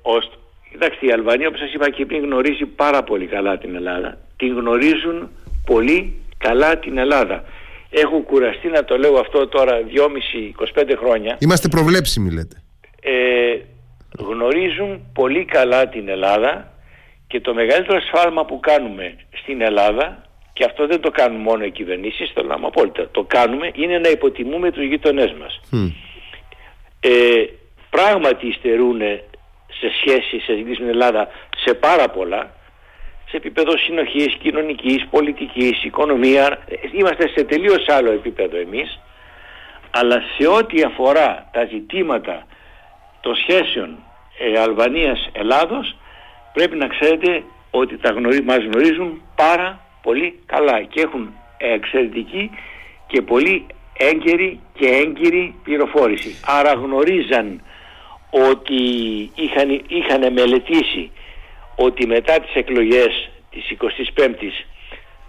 [0.02, 0.38] ως,
[0.70, 4.18] κοιτάξτε η Αλβανία όπως σας είπα και πριν γνωρίζει πάρα πολύ καλά την Ελλάδα.
[4.36, 5.28] Την γνωρίζουν
[5.66, 7.44] πολύ καλά την Ελλάδα
[7.92, 9.80] έχω κουραστεί να το λέω αυτό τώρα
[10.74, 11.36] 2,5-25 χρόνια.
[11.40, 12.62] Είμαστε προβλέψιμοι λέτε.
[13.02, 13.56] Ε,
[14.18, 16.72] γνωρίζουν πολύ καλά την Ελλάδα
[17.26, 21.70] και το μεγαλύτερο σφάλμα που κάνουμε στην Ελλάδα και αυτό δεν το κάνουν μόνο οι
[21.70, 25.60] κυβερνήσεις, το λέμε απόλυτα, το κάνουμε είναι να υποτιμούμε τους γειτονές μας.
[27.00, 27.44] Ε,
[27.90, 29.00] πράγματι υστερούν
[29.80, 31.28] σε σχέση σε με την Ελλάδα
[31.64, 32.54] σε πάρα πολλά,
[33.32, 36.48] σε επίπεδο συνοχής, κοινωνικής, πολιτικής, οικονομίας,
[36.92, 39.00] είμαστε σε τελείως άλλο επίπεδο εμείς,
[39.90, 42.46] αλλά σε ό,τι αφορά τα ζητήματα
[43.20, 43.98] των σχέσεων
[44.38, 45.96] ε, Αλβανίας-Ελλάδος
[46.52, 52.50] πρέπει να ξέρετε ότι τα γνωρί, μας γνωρίζουν πάρα πολύ καλά και έχουν εξαιρετική
[53.06, 53.66] και πολύ
[53.98, 56.40] έγκαιρη και έγκυρη πληροφόρηση.
[56.46, 57.62] Άρα γνωρίζαν
[58.30, 58.82] ότι
[59.34, 61.10] είχαν, είχαν μελετήσει
[61.76, 63.76] ότι μετά τις εκλογές της
[64.16, 64.66] 25ης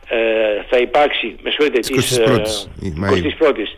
[0.08, 1.90] ε, θα υπάρξει, με συγχωρείτε, της
[3.40, 3.78] 21ης,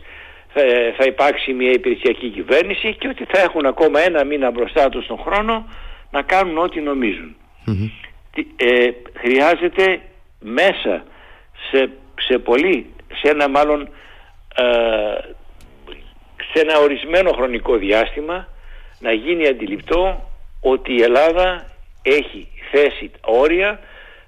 [0.52, 0.62] θα,
[0.96, 5.18] θα υπάρξει μια υπηρεσιακή κυβέρνηση και ότι θα έχουν ακόμα ένα μήνα μπροστά τους τον
[5.18, 5.68] χρόνο
[6.10, 6.80] να κάνουν ό,τι
[8.56, 10.00] Ε, χρειάζεται
[10.40, 11.04] μέσα
[11.70, 13.88] σε, σε πολύ, σε ένα μάλλον
[14.56, 14.64] ε,
[16.52, 18.48] σε ένα ορισμένο χρονικό διάστημα
[18.98, 21.70] να γίνει αντιληπτό ότι η Ελλάδα
[22.02, 23.80] έχει θέσει όρια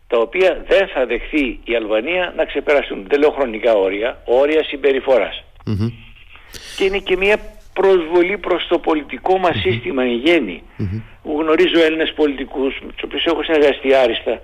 [0.06, 3.06] τα οποία δεν θα δεχθεί η Αλβανία να ξεπεραστούν.
[3.08, 4.62] Δεν λέω χρονικά όρια, όρια
[6.76, 7.38] Και είναι και μια
[7.72, 10.62] προσβολή προς το πολιτικό μας σύστημα εν γέννη.
[11.22, 14.40] Γνωρίζω Έλληνες πολιτικούς, με τους οποίους έχω συνεργαστεί άριστα,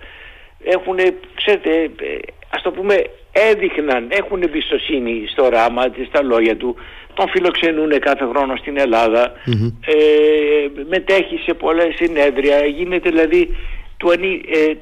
[0.64, 0.96] έχουν,
[1.34, 2.18] ξέρετε, ε,
[2.50, 2.94] ας το πούμε,
[3.32, 6.76] έδειχναν, έχουν εμπιστοσύνη στο ράμα, στα λόγια του,
[7.14, 9.32] τον φιλοξενούν κάθε χρόνο στην ελλαδα
[9.86, 9.94] ε,
[10.88, 13.56] μετέχει σε πολλές συνέδρια, γίνεται δηλαδή,
[14.04, 14.74] του ανή, ε,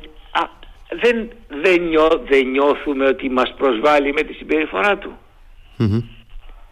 [1.03, 1.29] δεν,
[1.63, 1.81] δεν,
[2.29, 5.13] δεν νιώθουμε ότι μας προσβάλλει με τη συμπεριφορά του.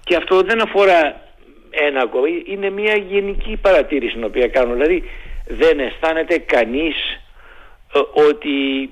[0.05, 1.21] Και αυτό δεν αφορά
[1.71, 4.73] ένα ακόμα, είναι μια γενική παρατήρηση την οποία κάνω.
[4.75, 5.03] Δηλαδή
[5.47, 6.97] δεν αισθάνεται κανείς
[7.95, 8.91] ε, ότι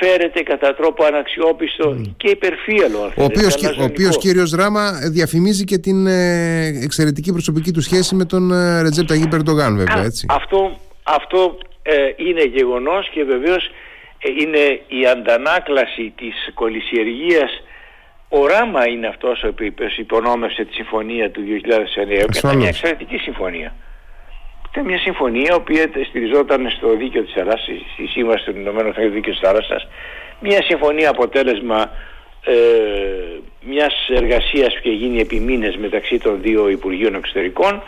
[0.00, 3.12] φέρεται κατά τρόπο αναξιόπιστο και υπερφύαλο.
[3.16, 8.24] Ο οποίος, ο οποίος κύριος Ράμα διαφημίζει και την ε, εξαιρετική προσωπική του σχέση με
[8.24, 10.26] τον ε, Ρετζέπ Ταγί Περντογάν βέβαια έτσι.
[10.28, 11.58] Αυτό, αυτό
[12.16, 13.70] είναι γεγονός και βεβαίως
[14.40, 17.62] είναι η αντανάκλαση της κολυσιεργίας.
[18.28, 23.16] Ο Ράμα είναι αυτός ο οποίος υπονόμευσε τη συμφωνία του 2009 και ήταν μια εξαιρετική
[23.16, 23.74] συμφωνία.
[24.70, 29.12] Ήταν μια συμφωνία η οποία στηριζόταν στο δίκαιο της Ελλάδας, στη σύμβαση του Ηνωμένου Εθνικού
[29.12, 29.86] Δίκαιου της Θάλασσας.
[30.40, 31.90] Μια συμφωνία αποτέλεσμα
[32.44, 32.54] ε,
[33.60, 37.14] μιας εργασίας που είχε γίνει επί μήνες μεταξύ των δύο Υπουργείων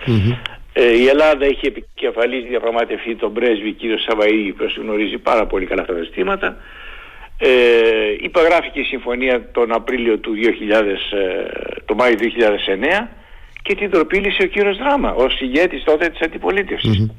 [0.07, 5.81] Ε, η Ελλάδα έχει επικεφαλής διαπραγματευτεί τον πρέσβη κύριο Σαβαή, που γνωρίζει πάρα πολύ καλά
[5.81, 6.57] αυτά τα ζητήματα.
[7.39, 7.49] Ε,
[8.21, 13.09] υπογράφηκε η συμφωνία τον Απρίλιο του 2000, ε, το Μάιο 2009
[13.63, 17.11] και την τροπήλησε ο κύριος Δράμα ως ηγέτης τότε της αντιπολίτευσης.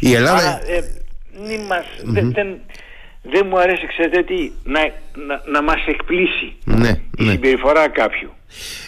[0.00, 0.36] Η Ελλάδα...
[0.36, 0.80] Άρα, ε,
[2.02, 2.60] δεν, δεν,
[3.22, 4.80] δεν μου αρέσει ξέρετε τι να,
[5.26, 6.88] να, να μας εκπλήσει ναι,
[7.18, 7.30] η ναι.
[7.30, 8.30] συμπεριφορά κάποιου.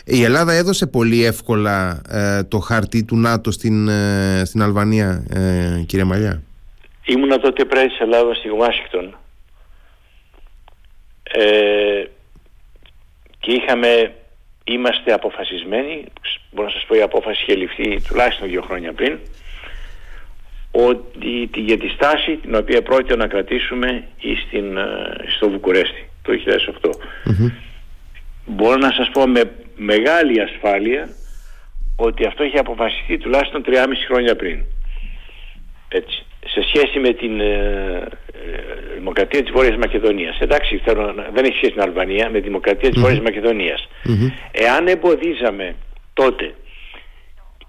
[0.05, 5.27] Η Ελλάδα έδωσε πολύ εύκολα ε, το χαρτί του ΝΑΤΟ στην, ε, στην Αλβανία
[5.87, 6.43] κύριε Μαλιά.
[7.05, 9.15] Ήμουνα τότε πρέσβης της Ελλάδας στη Ουάσιγκτον
[11.37, 12.05] ε,
[13.39, 14.15] και είχαμε,
[14.65, 16.05] είμαστε αποφασισμένοι,
[16.51, 19.19] μπορώ να σας πω η απόφαση είχε ληφθεί τουλάχιστον δύο χρόνια πριν,
[20.71, 24.09] ότι για τη στάση την οποία πρόκειται να κρατήσουμε
[24.47, 24.85] στην, ε,
[25.37, 26.91] στο Βουκουρέστι το 2008.
[28.47, 31.09] Μπορώ να σας πω με μεγάλη ασφάλεια
[31.97, 33.75] ότι αυτό είχε αποφασιστεί τουλάχιστον 3,5
[34.09, 34.65] χρόνια πριν.
[35.89, 40.39] Έτσι σε σχέση με την ε, ε, δημοκρατία της Βόρειας Μακεδονίας.
[40.39, 43.89] Εντάξει, θέλω, δεν έχει σχέση με την Αλβανία, με τη δημοκρατία της mm Βόρειας Μακεδονίας.
[44.53, 45.75] Εάν εμποδίζαμε
[46.13, 46.55] τότε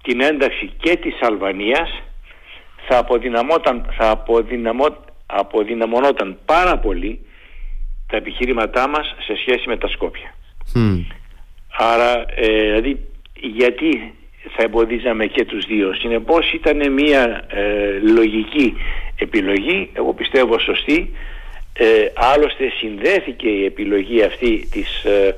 [0.02, 2.02] την ένταξη και της Αλβανίας,
[2.88, 7.26] θα, αποδυναμόταν, θα αποδυναμώ, αποδυναμωνόταν πάρα πολύ
[8.06, 10.34] τα επιχείρηματά μας σε σχέση με τα Σκόπια.
[11.78, 12.98] Άρα, ε, δηλαδή,
[13.34, 14.14] γιατί
[14.56, 15.94] θα εμποδίζαμε και τους δύο.
[15.94, 18.76] Συνεπώς ήταν μια ε, λογική
[19.16, 21.10] επιλογή, εγώ πιστεύω σωστή.
[21.72, 25.34] Ε, άλλωστε συνδέθηκε η επιλογή αυτή της, ε,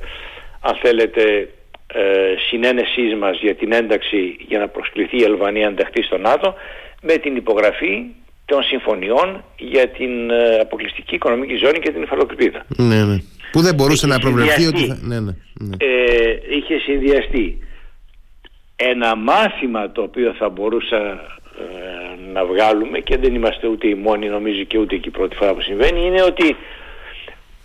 [0.61, 1.49] αν θέλετε,
[1.93, 6.55] ε, συνένεσής μας για την ένταξη για να προσκληθεί η Αλβανία να ενταχθεί στο ΝΑΤΟ
[7.01, 8.05] με την υπογραφή
[8.45, 12.65] των συμφωνιών για την ε, αποκλειστική οικονομική ζώνη και την υφαλοκρηπίδα.
[12.77, 13.17] Ναι, ναι.
[13.51, 14.97] Που δεν μπορούσε να προβλεφθεί ότι θα...
[15.01, 15.75] Ναι, ναι, ναι.
[15.77, 17.57] Ε, είχε συνδυαστεί
[18.75, 24.27] ένα μάθημα το οποίο θα μπορούσα ε, να βγάλουμε και δεν είμαστε ούτε οι μόνοι
[24.27, 26.55] νομίζω και ούτε και η πρώτη φορά που συμβαίνει είναι ότι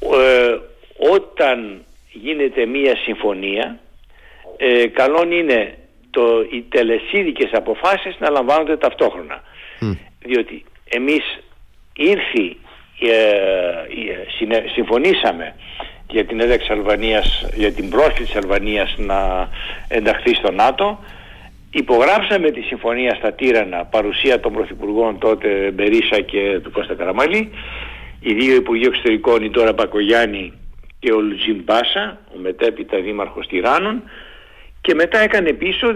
[0.01, 0.59] ε,
[1.15, 3.79] όταν γίνεται μία συμφωνία
[4.57, 5.79] ε, καλό είναι
[6.11, 9.43] το, οι τελεσίδικες αποφάσεις να λαμβάνονται ταυτόχρονα.
[10.25, 11.23] Διότι εμείς
[11.97, 12.57] ήρθει
[14.75, 15.55] συμφωνήσαμε
[16.11, 19.49] για την ένταξη Αλβανίας, για την πρόσκληση της Αλβανίας να
[19.89, 20.99] ενταχθεί στο ΝΑΤΟ.
[21.71, 27.51] Υπογράψαμε τη συμφωνία στα Τύρανα, παρουσία των Πρωθυπουργών τότε Μπερίσα και του Κώστα Καραμαλή.
[28.21, 30.53] Οι δύο Υπουργοί Εξωτερικών, η Τώρα Πακογιάννη
[30.99, 34.03] και ο Λουτζίν Μπάσα, ο μετέπειτα Δήμαρχος Τυράννων.
[34.81, 35.95] Και μετά έκανε πίσω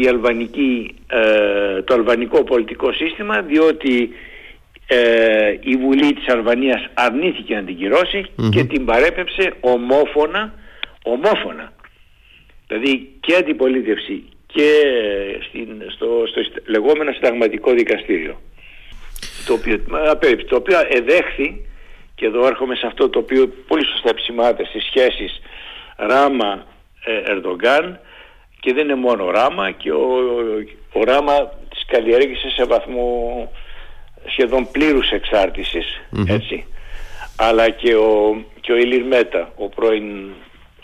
[0.00, 4.10] η αλβανική, ε, το αλβανικό πολιτικό σύστημα διότι
[4.90, 10.54] ε, η Βουλή της Αλβανίας αρνήθηκε να την κυρώσει και την παρέπεψε ομόφωνα,
[11.02, 11.72] ομόφωνα.
[12.66, 14.70] Δηλαδή και αντιπολίτευση και
[15.48, 18.40] στην, στο, στο λεγόμενο συνταγματικό δικαστήριο.
[19.46, 19.82] Το οποίο,
[20.48, 21.66] το οποίο εδέχθη
[22.14, 25.40] και εδώ έρχομαι σε αυτό το οποίο πολύ σωστά επισημάται στις σχέσεις
[25.96, 28.00] Ράμα-Ερντογκάν
[28.60, 30.06] και δεν είναι μόνο Ράμα και ο,
[30.92, 33.52] ο, Ράμα τις καλλιέργησε σε βαθμό
[34.28, 35.10] σχεδόν πλήρους
[36.26, 36.66] έτσι
[37.38, 40.06] αλλά και ο, και ο Ηλίρ Μέτα ο πρώην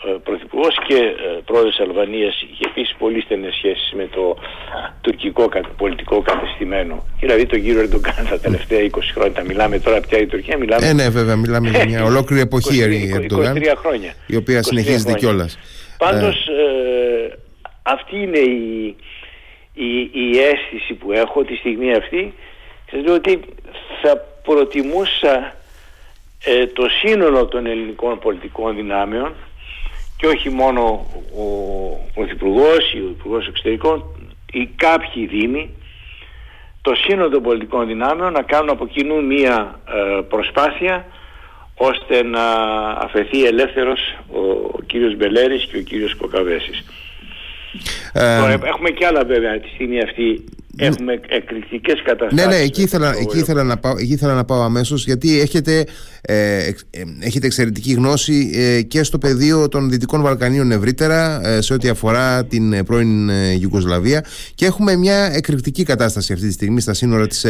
[0.07, 4.37] ε, Πρωθυπουργός και ε, πρόεδρος Αλβανίας είχε επίσης πολύ στενές σχέσεις με το
[5.01, 7.05] τουρκικό πολιτικό κατεστημένο.
[7.19, 9.43] Δηλαδή τον κύριο Ερντογκάν τα τελευταία 20 χρόνια.
[9.43, 10.57] μιλάμε τώρα πια η Τουρκία.
[10.57, 10.87] Μιλάμε...
[10.87, 12.83] Ε, ναι, βέβαια, μιλάμε για μια ολόκληρη εποχή
[13.29, 14.13] 23, 23 χρόνια.
[14.27, 15.59] Η οποία συνεχίζεται κιόλας.
[15.97, 17.37] Πάντως ε,
[17.83, 18.95] αυτή είναι η,
[19.73, 22.33] η, η αίσθηση που έχω τη στιγμή αυτή.
[22.95, 23.39] Σα λέω ότι
[24.01, 25.55] θα προτιμούσα
[26.43, 29.33] ε, το σύνολο των ελληνικών πολιτικών δυνάμεων
[30.17, 30.81] και όχι μόνο
[31.37, 31.45] ο
[32.13, 34.03] Πρωθυπουργός ή ο Υπουργός Εξωτερικών
[34.51, 35.69] ή κάποιοι δήμοι
[36.81, 41.05] το σύνολο των πολιτικών δυνάμεων να κάνουν από κοινού μία ε, προσπάθεια
[41.75, 42.45] ώστε να
[42.89, 43.99] αφαιθεί ελεύθερος
[44.31, 44.39] ο,
[44.71, 46.83] ο κύριος Μπελέρης και ο κύριος Κοκαβέσης.
[48.13, 50.43] Ε, έχουμε και άλλα βέβαια τη στιγμή αυτή
[50.77, 52.45] Έχουμε εκρηκτικές καταστάσεις.
[52.45, 55.85] Ναι, ναι, εκεί ήθελα, εκεί ήθελα, να, πάω, εκεί ήθελα να πάω αμέσως, γιατί έχετε,
[56.21, 56.71] ε, ε,
[57.19, 62.85] έχετε εξαιρετική γνώση ε, και στο πεδίο των Δυτικών Βαλκανίων ευρύτερα, σε ό,τι αφορά την
[62.85, 63.29] πρώην
[63.61, 64.25] Ιουγκοσλαβία.
[64.55, 67.45] Και έχουμε μια εκρηκτική κατάσταση αυτή τη στιγμή στα σύνορα της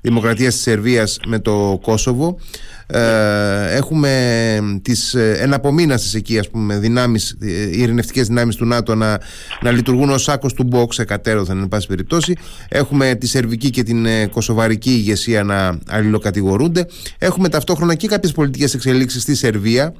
[0.00, 2.38] Δημοκρατίας της Σερβίας με το Κόσοβο.
[2.86, 9.20] Ε, έχουμε τις ε, εναπομείναστες εκεί ας πούμε δυνάμεις, οι ειρηνευτικές δυνάμεις του ΝΑΤΟ να,
[9.60, 12.36] να λειτουργούν ως σάκος του μπόξ εκατέρωθεν εν πάση περιπτώσει.
[12.68, 16.86] Έχουμε τη σερβική και την ε, κοσοβαρική ηγεσία να αλληλοκατηγορούνται.
[17.18, 19.94] Έχουμε ταυτόχρονα και κάποιες πολιτικές εξελίξεις στη Σερβία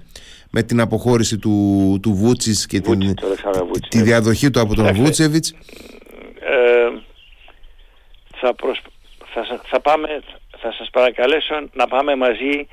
[0.51, 3.15] με την αποχώρηση του, του Βούτσις και την,
[3.89, 5.51] τη διαδοχή του από τον Βούτσεβιτς.
[6.41, 6.89] Ε,
[8.41, 8.55] θα,
[9.35, 10.09] θα, θα πάμε
[10.65, 12.67] θα σας παρακαλέσω να πάμε μαζί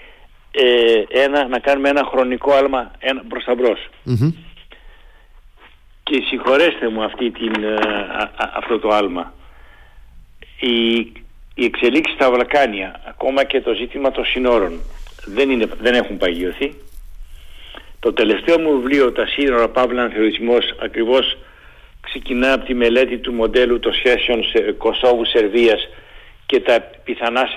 [0.51, 3.89] ε, ένα, να κάνουμε ένα χρονικό άλμα ένα, προς τα μπρος.
[6.03, 7.75] Και συγχωρέστε μου αυτή την, ε,
[8.53, 9.33] αυτό το άλμα.
[10.59, 10.97] Η,
[11.55, 14.79] η εξελίξη στα Βαλκάνια, ακόμα και το ζήτημα των συνόρων,
[15.25, 16.73] δεν, είναι, δεν έχουν παγιωθεί.
[17.99, 21.37] Το τελευταίο μου βιβλίο, «Τα σύνορα Παύλα Ανθεωρισμός», ακριβώς
[22.01, 24.43] ξεκινά από τη μελέτη του μοντέλου των σχέσεων
[24.77, 25.87] Κωσόβου-Σερβίας
[26.51, 27.47] και τα πιθανά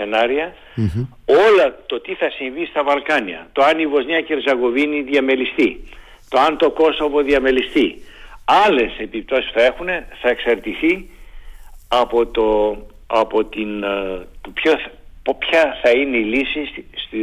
[1.24, 5.80] όλα το τι θα συμβεί στα Βαλκάνια, το αν η Βοσνία και η Ερζαγοβίνη διαμελιστεί,
[6.28, 7.98] το αν το Κόσοβο διαμελιστεί,
[8.44, 9.86] άλλες επιπτώσεις θα έχουν
[10.20, 11.10] θα εξαρτηθεί
[11.88, 12.76] από, το,
[13.06, 14.72] από την, ε, το ποιο,
[15.38, 17.18] ποια θα είναι η λύση στη,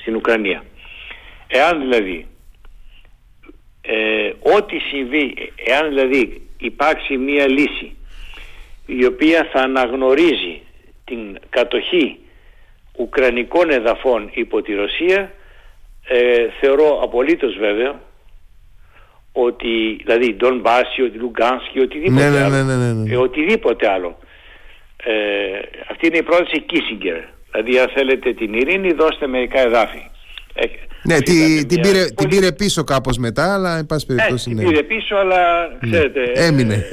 [0.00, 0.64] στην Ουκρανία.
[1.46, 2.26] Εάν δηλαδή
[3.80, 7.96] ε, ό,τι συμβεί, εάν δηλαδή υπάρξει μία λύση
[8.86, 10.60] η οποία θα αναγνωρίζει
[11.08, 12.18] την κατοχή
[12.96, 15.32] ουκρανικών εδαφών υπό τη Ρωσία
[16.08, 18.00] ε, θεωρώ απολύτως βέβαιο
[19.32, 22.54] ότι δηλαδή Ντόν Μπάση, ότι Λουγκάνσκι, οτιδήποτε ναι, ναι, άλλο.
[22.54, 24.18] Ναι, ναι, ναι, ε, οτιδήποτε άλλο.
[25.04, 25.12] Ε,
[25.90, 27.16] αυτή είναι η πρόταση Κίσιγκερ.
[27.50, 30.10] Δηλαδή αν θέλετε την ειρήνη δώστε μερικά εδάφη.
[30.54, 30.64] Ε,
[31.02, 32.14] ναι, τη, την, πήρε, πολύ...
[32.14, 34.54] την πήρε πίσω κάπως μετά, αλλά εν πάση περιπτώσει.
[34.54, 36.32] Ναι, την πήρε πίσω, αλλά ξέρετε.
[36.34, 36.88] Έμεινε.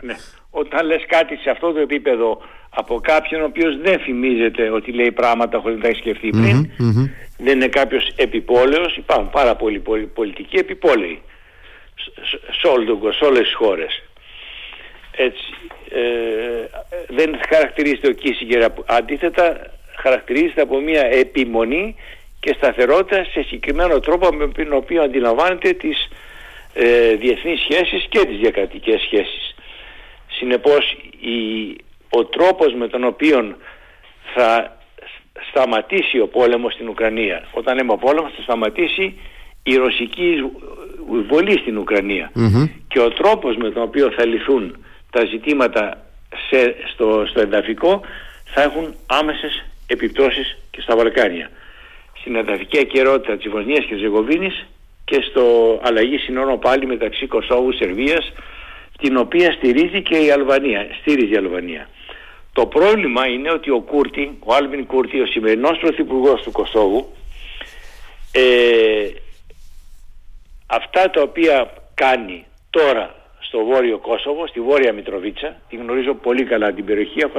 [0.00, 0.14] ναι
[0.50, 5.12] όταν λες κάτι σε αυτό το επίπεδο από κάποιον ο οποίος δεν φημίζεται ότι λέει
[5.12, 6.70] πράγματα χωρίς να τα έχει σκεφτεί πριν.
[7.38, 8.96] Δεν είναι κάποιος επιπόλαιος.
[8.96, 9.82] Υπάρχουν πάρα πολλοί
[10.14, 11.22] πολιτικοί επιπόλαιοι.
[12.60, 14.02] Σε, όλο τον κόσμο, σε όλες τις χώρες.
[15.16, 15.44] Έτσι
[15.90, 16.66] ε,
[17.08, 21.96] δεν χαρακτηρίζεται ο Κίσιγκερ αντίθετα χαρακτηρίζεται από μια επιμονή
[22.40, 26.08] και σταθερότητα σε συγκεκριμένο τρόπο με τον οποίο αντιλαμβάνεται τις
[26.74, 29.54] ε, διεθνείς σχέσεις και τις διακρατικές σχέσεις.
[30.28, 31.76] Συνεπώς η,
[32.10, 33.56] ο τρόπος με τον οποίο
[34.34, 34.78] θα
[35.50, 37.44] σταματήσει ο πόλεμος στην Ουκρανία.
[37.52, 39.18] Όταν λέμε ο πόλεμος θα σταματήσει
[39.62, 40.50] η ρωσική
[41.28, 42.30] βολή στην ουκρανια
[42.88, 46.04] Και ο τρόπος με τον οποίο θα λυθούν τα ζητήματα
[46.48, 48.00] σε, στο, στο ενταφικό
[48.44, 51.50] θα έχουν άμεσες επιπτώσεις και στα Βαλκάνια.
[52.20, 54.66] Στην ενταφική ακαιρότητα της Βοσνίας και της Ζεγοβίνης
[55.04, 55.44] και στο
[55.82, 58.32] αλλαγή συνόρων πάλι μεταξύ Κωσόβου, Σερβίας
[58.98, 61.88] την οποία στηρίζει και η Αλβανία, στήριζε η Αλβανία.
[62.52, 67.12] Το πρόβλημα είναι ότι ο Κούρτι, ο Άλβιν Κούρτι, ο σημερινός πρωθυπουργός του Κωσόβου,
[68.32, 69.08] ε,
[70.66, 76.72] αυτά τα οποία κάνει τώρα στο βόρειο Κόσοβο, στη βόρεια Μητροβίτσα, τη γνωρίζω πολύ καλά
[76.72, 77.38] την περιοχή, έχω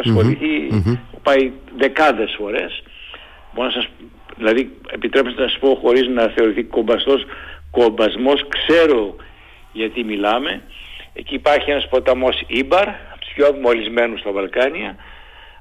[1.23, 2.83] πάει δεκάδες φορές,
[3.53, 3.87] μπορώ να σας,
[4.37, 7.25] δηλαδή επιτρέψτε να σας πω χωρίς να θεωρηθεί κομπαστός
[7.71, 9.15] κομπασμός, ξέρω
[9.73, 10.61] γιατί μιλάμε.
[11.13, 14.95] Εκεί υπάρχει ένας ποταμός Ήμπαρ, από τους πιο μολυσμένους στα Βαλκάνια.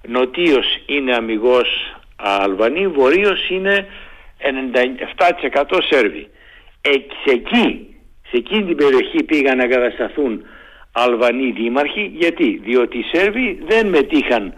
[0.07, 3.87] Νοτίος είναι αμυγός Αλβανοί, βορείος είναι
[4.39, 6.29] 97% Σέρβοι.
[6.81, 7.97] Ε, σε εκεί,
[8.29, 10.43] σε εκείνη την περιοχή πήγαν να κατασταθούν
[10.93, 12.13] Αλβανοί δήμαρχοι.
[12.15, 14.55] Γιατί, διότι οι Σέρβοι δεν μετήχαν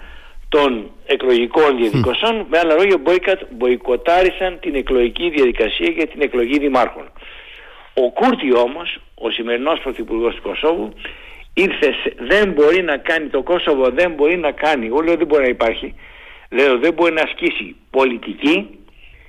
[0.49, 3.03] των εκλογικών διαδικασιών, με άλλα λόγια
[3.51, 7.11] μποϊκοτάρισαν την εκλογική διαδικασία για την εκλογή δημάρχων.
[7.95, 10.93] Ο Κούρτι όμως, ο σημερινός πρωθυπουργός του Κωσόβου,
[11.55, 15.43] ήρθες, δεν μπορεί να κάνει, το Κόσοβο δεν μπορεί να κάνει, εγώ λέω δεν μπορεί
[15.43, 15.95] να υπάρχει,
[16.51, 18.79] λέω δεν μπορεί να ασκήσει πολιτική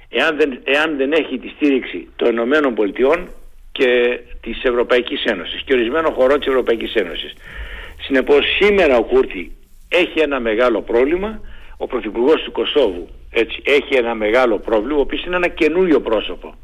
[0.09, 3.29] εάν δεν, εάν δεν έχει τη στήριξη των Ηνωμένων Πολιτειών
[3.71, 7.33] και της Ευρωπαϊκής Ένωσης και ορισμένων χωρών της Ευρωπαϊκής Ένωσης.
[8.01, 9.55] Συνεπώς σήμερα ο Κούρτι
[9.89, 11.41] έχει ένα μεγάλο πρόβλημα,
[11.77, 16.55] ο Πρωθυπουργός του Κωσόβου έτσι, έχει ένα μεγάλο πρόβλημα, ο οποίος είναι ένα καινούριο πρόσωπο.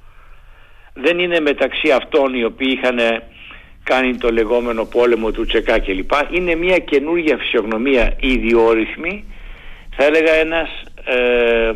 [0.94, 3.00] Δεν είναι μεταξύ αυτών οι οποίοι είχαν
[3.84, 6.12] κάνει το λεγόμενο πόλεμο του Τσεκά κλπ.
[6.32, 9.24] Είναι μια καινούργια φυσιογνωμία ιδιόρυθμη,
[9.96, 10.70] θα έλεγα ένας,
[11.06, 11.72] ε,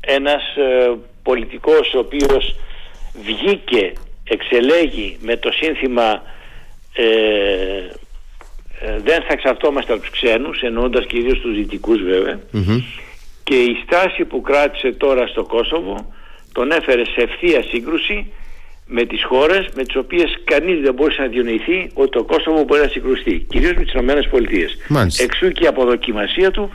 [0.00, 2.54] ένας ε, πολιτικός ο οποίος
[3.22, 3.92] βγήκε,
[4.24, 6.22] εξελέγει με το σύνθημα
[6.92, 7.04] ε,
[8.80, 11.98] ε, δεν θα εξαρτώμαστε από τους ξένους, εννοώντας κυρίως τους δυτικούς
[13.44, 16.14] και η στάση που κράτησε τώρα στο Κόσοβο
[16.52, 18.32] τον έφερε σε ευθεία σύγκρουση
[18.90, 22.80] με τις χώρες με τις οποίες κανείς δεν μπορούσε να διονοηθεί ότι το Κόσοβο μπορεί
[22.80, 25.06] να συγκρουστεί, κυρίως με τις ΗΠΑ.
[25.22, 26.70] Εξού και η αποδοκιμασία του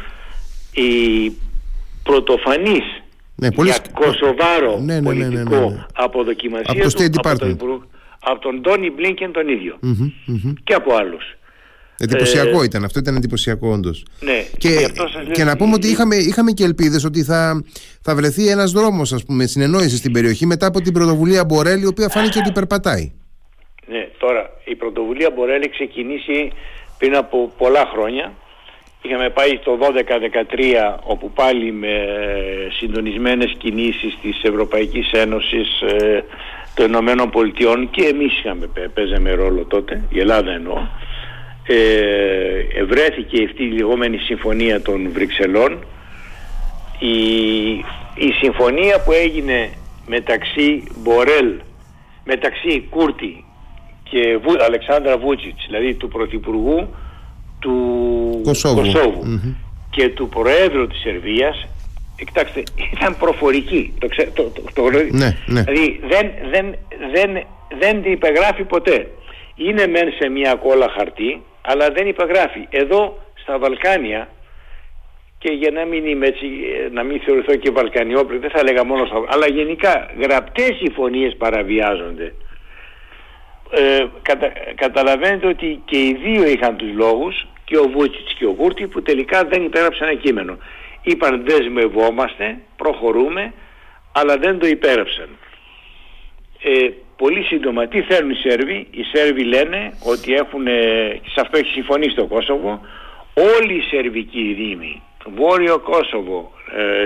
[0.74, 1.32] η
[2.04, 2.84] πρωτοφανής
[3.36, 3.70] ναι, πολύ...
[3.70, 7.88] για Κωσοβάρο ναι, ναι, ναι, ναι πολιτικό ναι, ναι, αποδοκιμασία από το του από, τον,
[8.20, 9.80] από τον Τόνι Μπλίνκεν τον ίδιο.
[10.64, 11.36] Και από άλλους.
[11.98, 14.06] Εντυπωσιακό ε, ήταν, αυτό ήταν εντυπωσιακό όντως.
[14.20, 14.70] Ναι, και,
[15.32, 17.64] και να πούμε ότι είχαμε, είχαμε και ελπίδες ότι θα,
[18.02, 22.40] θα βρεθεί ένας δρόμος συνεννόησης στην περιοχή μετά από την πρωτοβουλία Μπορέλη, η οποία φάνηκε
[22.40, 23.12] ότι περπατάει.
[23.88, 26.52] Ναι, τώρα η πρωτοβουλία Μπορέλη ξεκινήσει
[26.98, 28.34] πριν από πολλά χρόνια
[29.06, 29.80] Είχαμε πάει το
[30.92, 32.08] 12-13 όπου πάλι με
[32.80, 36.24] συντονισμένες κινήσεις της Ευρωπαϊκής Ένωσης ε,
[36.76, 40.88] των Ηνωμένων Πολιτειών και εμείς είχαμε, παίζαμε ρόλο τότε, η Ελλάδα εννοώ.
[41.68, 45.86] Ε, βρέθηκε αυτή η λεγόμενη συμφωνία των Βρυξελών.
[47.00, 47.18] Η,
[48.16, 49.70] η συμφωνία που έγινε
[50.08, 51.54] μεταξύ Μπορέλ
[52.24, 53.46] μεταξύ Κούρτη
[54.04, 56.88] και Βου, Αλεξάνδρα Βούτσιτς δηλαδή του Πρωθυπουργού
[57.60, 58.82] του Κωσόβου,
[59.90, 61.68] και του Προέδρου της Σερβίας
[62.18, 65.62] κοιτάξτε ήταν προφορική το, ξέ, το, το, το ναι, ναι.
[65.62, 66.76] δηλαδή δεν, δεν,
[67.14, 67.44] δεν,
[67.80, 69.08] δεν την υπεγράφει ποτέ.
[69.56, 74.30] Είναι μεν σε μια κόλλα χαρτί αλλά δεν υπεγράφει εδώ στα Βαλκάνια
[75.38, 76.48] και για να μην, είμαι έτσι,
[76.92, 82.34] να μην θεωρηθώ και Βαλκανιόπλη δεν θα έλεγα μόνο στα αλλά γενικά γραπτές συμφωνίες παραβιάζονται
[83.72, 88.54] ε, κατα, καταλαβαίνετε ότι και οι δύο είχαν τους λόγους και ο Βούτσιτς και ο
[88.54, 90.58] Βούρτη που τελικά δεν υπέγραψαν ένα κείμενο.
[91.02, 93.54] Είπαν δεσμευόμαστε, προχωρούμε,
[94.12, 95.30] αλλά δεν το υπέγραψαν.
[96.64, 100.68] Ε, πολύ σύντομα, τι θέλουν οι Σέρβοι; Οι Σέρβοι λένε ότι έχουν,
[101.34, 102.82] σε αυτό έχει συμφωνήσει το Κόσοβο,
[103.56, 105.02] όλοι οι Σερβικοί Δήμοι,
[105.36, 107.02] Βόρειο Κόσοβο, ε,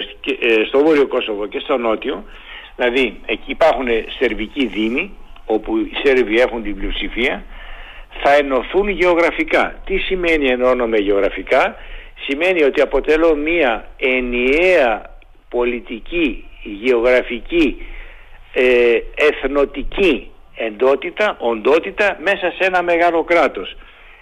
[0.47, 2.23] ε, στο Βόρειο Κόσοβο και στο Νότιο,
[2.75, 3.87] δηλαδή εκεί υπάρχουν
[4.19, 5.11] Σερβικοί Δήμοι,
[5.45, 7.43] όπου οι Σέρβοι έχουν την πλειοψηφία,
[8.23, 9.81] θα ενωθούν γεωγραφικά.
[9.85, 11.75] Τι σημαίνει ενώνομαι γεωγραφικά;
[12.27, 15.17] Σημαίνει ότι αποτελώ μία ενιαία
[15.49, 17.85] πολιτική, γεωγραφική,
[18.53, 23.75] ε, εθνοτική εντότητα, οντότητα μέσα σε ένα μεγάλο κράτος.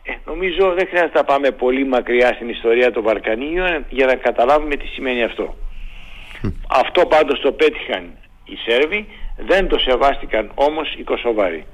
[0.03, 4.75] Ε, νομίζω δεν χρειάζεται να πάμε πολύ μακριά στην ιστορία των Βαλκανίων για να καταλάβουμε
[4.75, 5.55] τι σημαίνει αυτό.
[6.69, 8.03] Αυτό πάντως το πέτυχαν
[8.45, 11.65] οι Σέρβοι, δεν το σεβάστηκαν όμως οι Κωσοβάροι.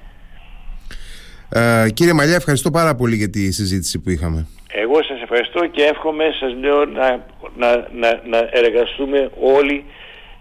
[1.49, 4.47] Ε, κύριε Μαλιά, ευχαριστώ πάρα πολύ για τη συζήτηση που είχαμε.
[4.67, 7.25] Εγώ σας ευχαριστώ και εύχομαι σας λέω να,
[7.57, 9.83] να, να, να εργαστούμε όλοι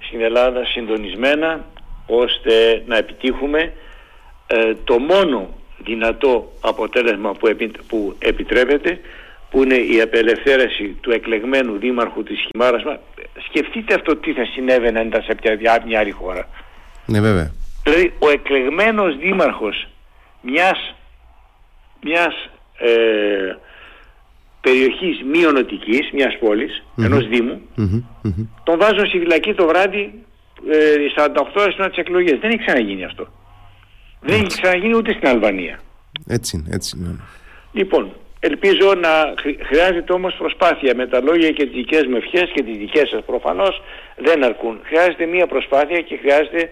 [0.06, 1.64] στην Ελλάδα συντονισμένα
[2.14, 3.72] ώστε να επιτύχουμε
[4.46, 5.54] ε, το μόνο
[5.84, 9.00] δυνατό αποτέλεσμα που, επι, που επιτρέπεται
[9.50, 12.82] που είναι η απελευθέρωση του εκλεγμένου δήμαρχου της Χιμάρας
[13.48, 15.36] σκεφτείτε αυτό τι θα συνέβαινε αν ήταν σε
[15.86, 16.48] μια άλλη χώρα
[17.06, 17.52] ναι βέβαια
[17.84, 19.88] δηλαδή ο εκλεγμένος δήμαρχος
[20.40, 20.94] μιας
[22.02, 23.56] μιας ε,
[24.62, 27.04] περιοχής μειονοτικής, μιας πόλης, mm-hmm.
[27.04, 28.46] ενός δήμου, mm-hmm.
[28.64, 30.21] τον βάζουν στη φυλακή το βράδυ
[30.70, 32.38] ε, 48 ώρες πριν τις εκλογές.
[32.38, 33.26] Δεν έχει ξαναγίνει αυτό.
[34.20, 35.80] Δεν έχει ξαναγίνει ούτε στην Αλβανία.
[36.26, 37.16] Έτσι είναι, έτσι είναι.
[37.72, 38.12] Λοιπόν,
[38.44, 39.34] Ελπίζω να
[39.66, 43.22] χρειάζεται όμως προσπάθεια με τα λόγια και τις δικές μου ευχές και τις δικές σας
[43.24, 43.82] προφανώς
[44.16, 44.80] δεν αρκούν.
[44.82, 46.70] Χρειάζεται μία προσπάθεια και χρειάζεται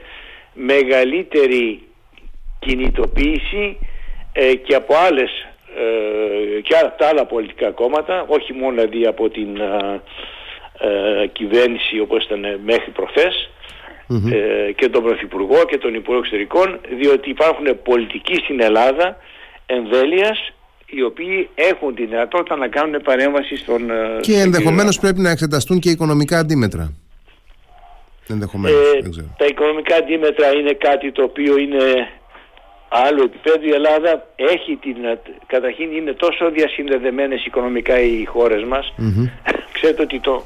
[0.54, 1.82] μεγαλύτερη
[2.58, 3.78] κινητοποίηση
[4.32, 5.30] ε, και από άλλες
[5.76, 10.00] ε, και από τα άλλα πολιτικά κόμματα, όχι μόνο δηλαδή από την ε,
[11.22, 12.90] ε κυβέρνηση όπως ήταν μέχρι
[14.10, 19.16] ε, και τον Πρωθυπουργό και τον Υπουργό Εξωτερικών, διότι υπάρχουν πολιτικοί στην Ελλάδα
[19.66, 20.52] εμβέλειας
[20.86, 23.82] οι οποίοι έχουν τη δυνατότητα να κάνουν παρέμβαση στον...
[24.20, 26.92] Και ενδεχομένως πρέπει να εξεταστούν και οικονομικά αντίμετρα.
[28.28, 32.08] Ενδεχομένως, ε, Τα οικονομικά αντίμετρα είναι κάτι το οποίο είναι
[32.88, 33.66] άλλο επίπεδο.
[33.66, 34.96] Η Ελλάδα έχει την...
[35.46, 38.94] Καταρχήν είναι τόσο διασυνδεδεμένες οικονομικά οι χώρες μας.
[39.76, 40.42] Ξέρετε ότι το...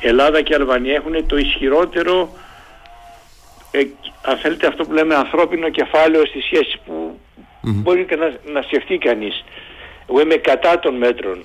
[0.00, 2.28] Ελλάδα και η Αλβανία έχουν το ισχυρότερο
[3.70, 3.86] ε,
[4.22, 7.18] αν θέλετε αυτό που λέμε ανθρώπινο κεφάλαιο στη σχέση που
[7.60, 9.44] μπορεί και να, να σκεφτεί κανείς.
[10.10, 11.44] Εγώ είμαι κατά των μέτρων,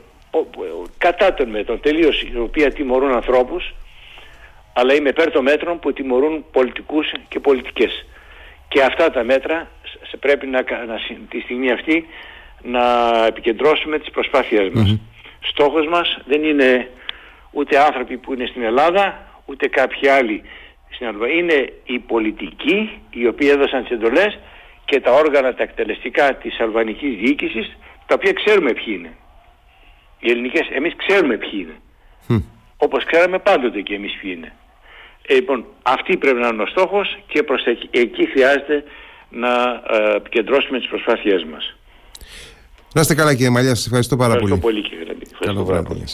[0.97, 3.73] κατά των μέτρων τελείως, οι οποίοι τιμωρούν ανθρώπους,
[4.73, 8.05] αλλά είμαι υπέρ των μέτρων που τιμωρούν πολιτικούς και πολιτικές.
[8.67, 9.67] Και αυτά τα μέτρα
[10.09, 10.99] σε πρέπει να, να,
[11.29, 12.05] τη στιγμή αυτή
[12.61, 12.85] να
[13.27, 14.97] επικεντρώσουμε τις προσπάθειές μας.
[15.39, 16.89] Στόχος μας δεν είναι
[17.51, 20.43] ούτε άνθρωποι που είναι στην Ελλάδα, ούτε κάποιοι άλλοι
[20.93, 21.27] στην Ελλάδα.
[21.27, 24.39] Είναι οι πολιτικοί οι οποίοι έδωσαν τις εντολές
[24.85, 29.13] και τα όργανα τα εκτελεστικά της αλβανικής διοίκησης τα οποία ξέρουμε ποιοι είναι.
[30.19, 31.75] Οι ελληνικές, εμείς ξέρουμε ποιοι είναι.
[32.29, 32.43] Mm.
[32.77, 34.53] Όπως ξέραμε πάντοτε και εμείς ποιοι είναι.
[35.27, 38.83] Ε, λοιπόν, αυτή πρέπει να είναι ο στόχος και προς εκεί χρειάζεται
[39.29, 41.75] να ε, επικεντρώσουμε τις προσπάθειές μας.
[42.93, 44.79] Να είστε καλά κύριε Μαλιά, σας ευχαριστώ πάρα ευχαριστώ πολύ.
[44.79, 46.05] Ευχαριστώ πολύ κύριε Ευχαριστώ Καλό βράδυ.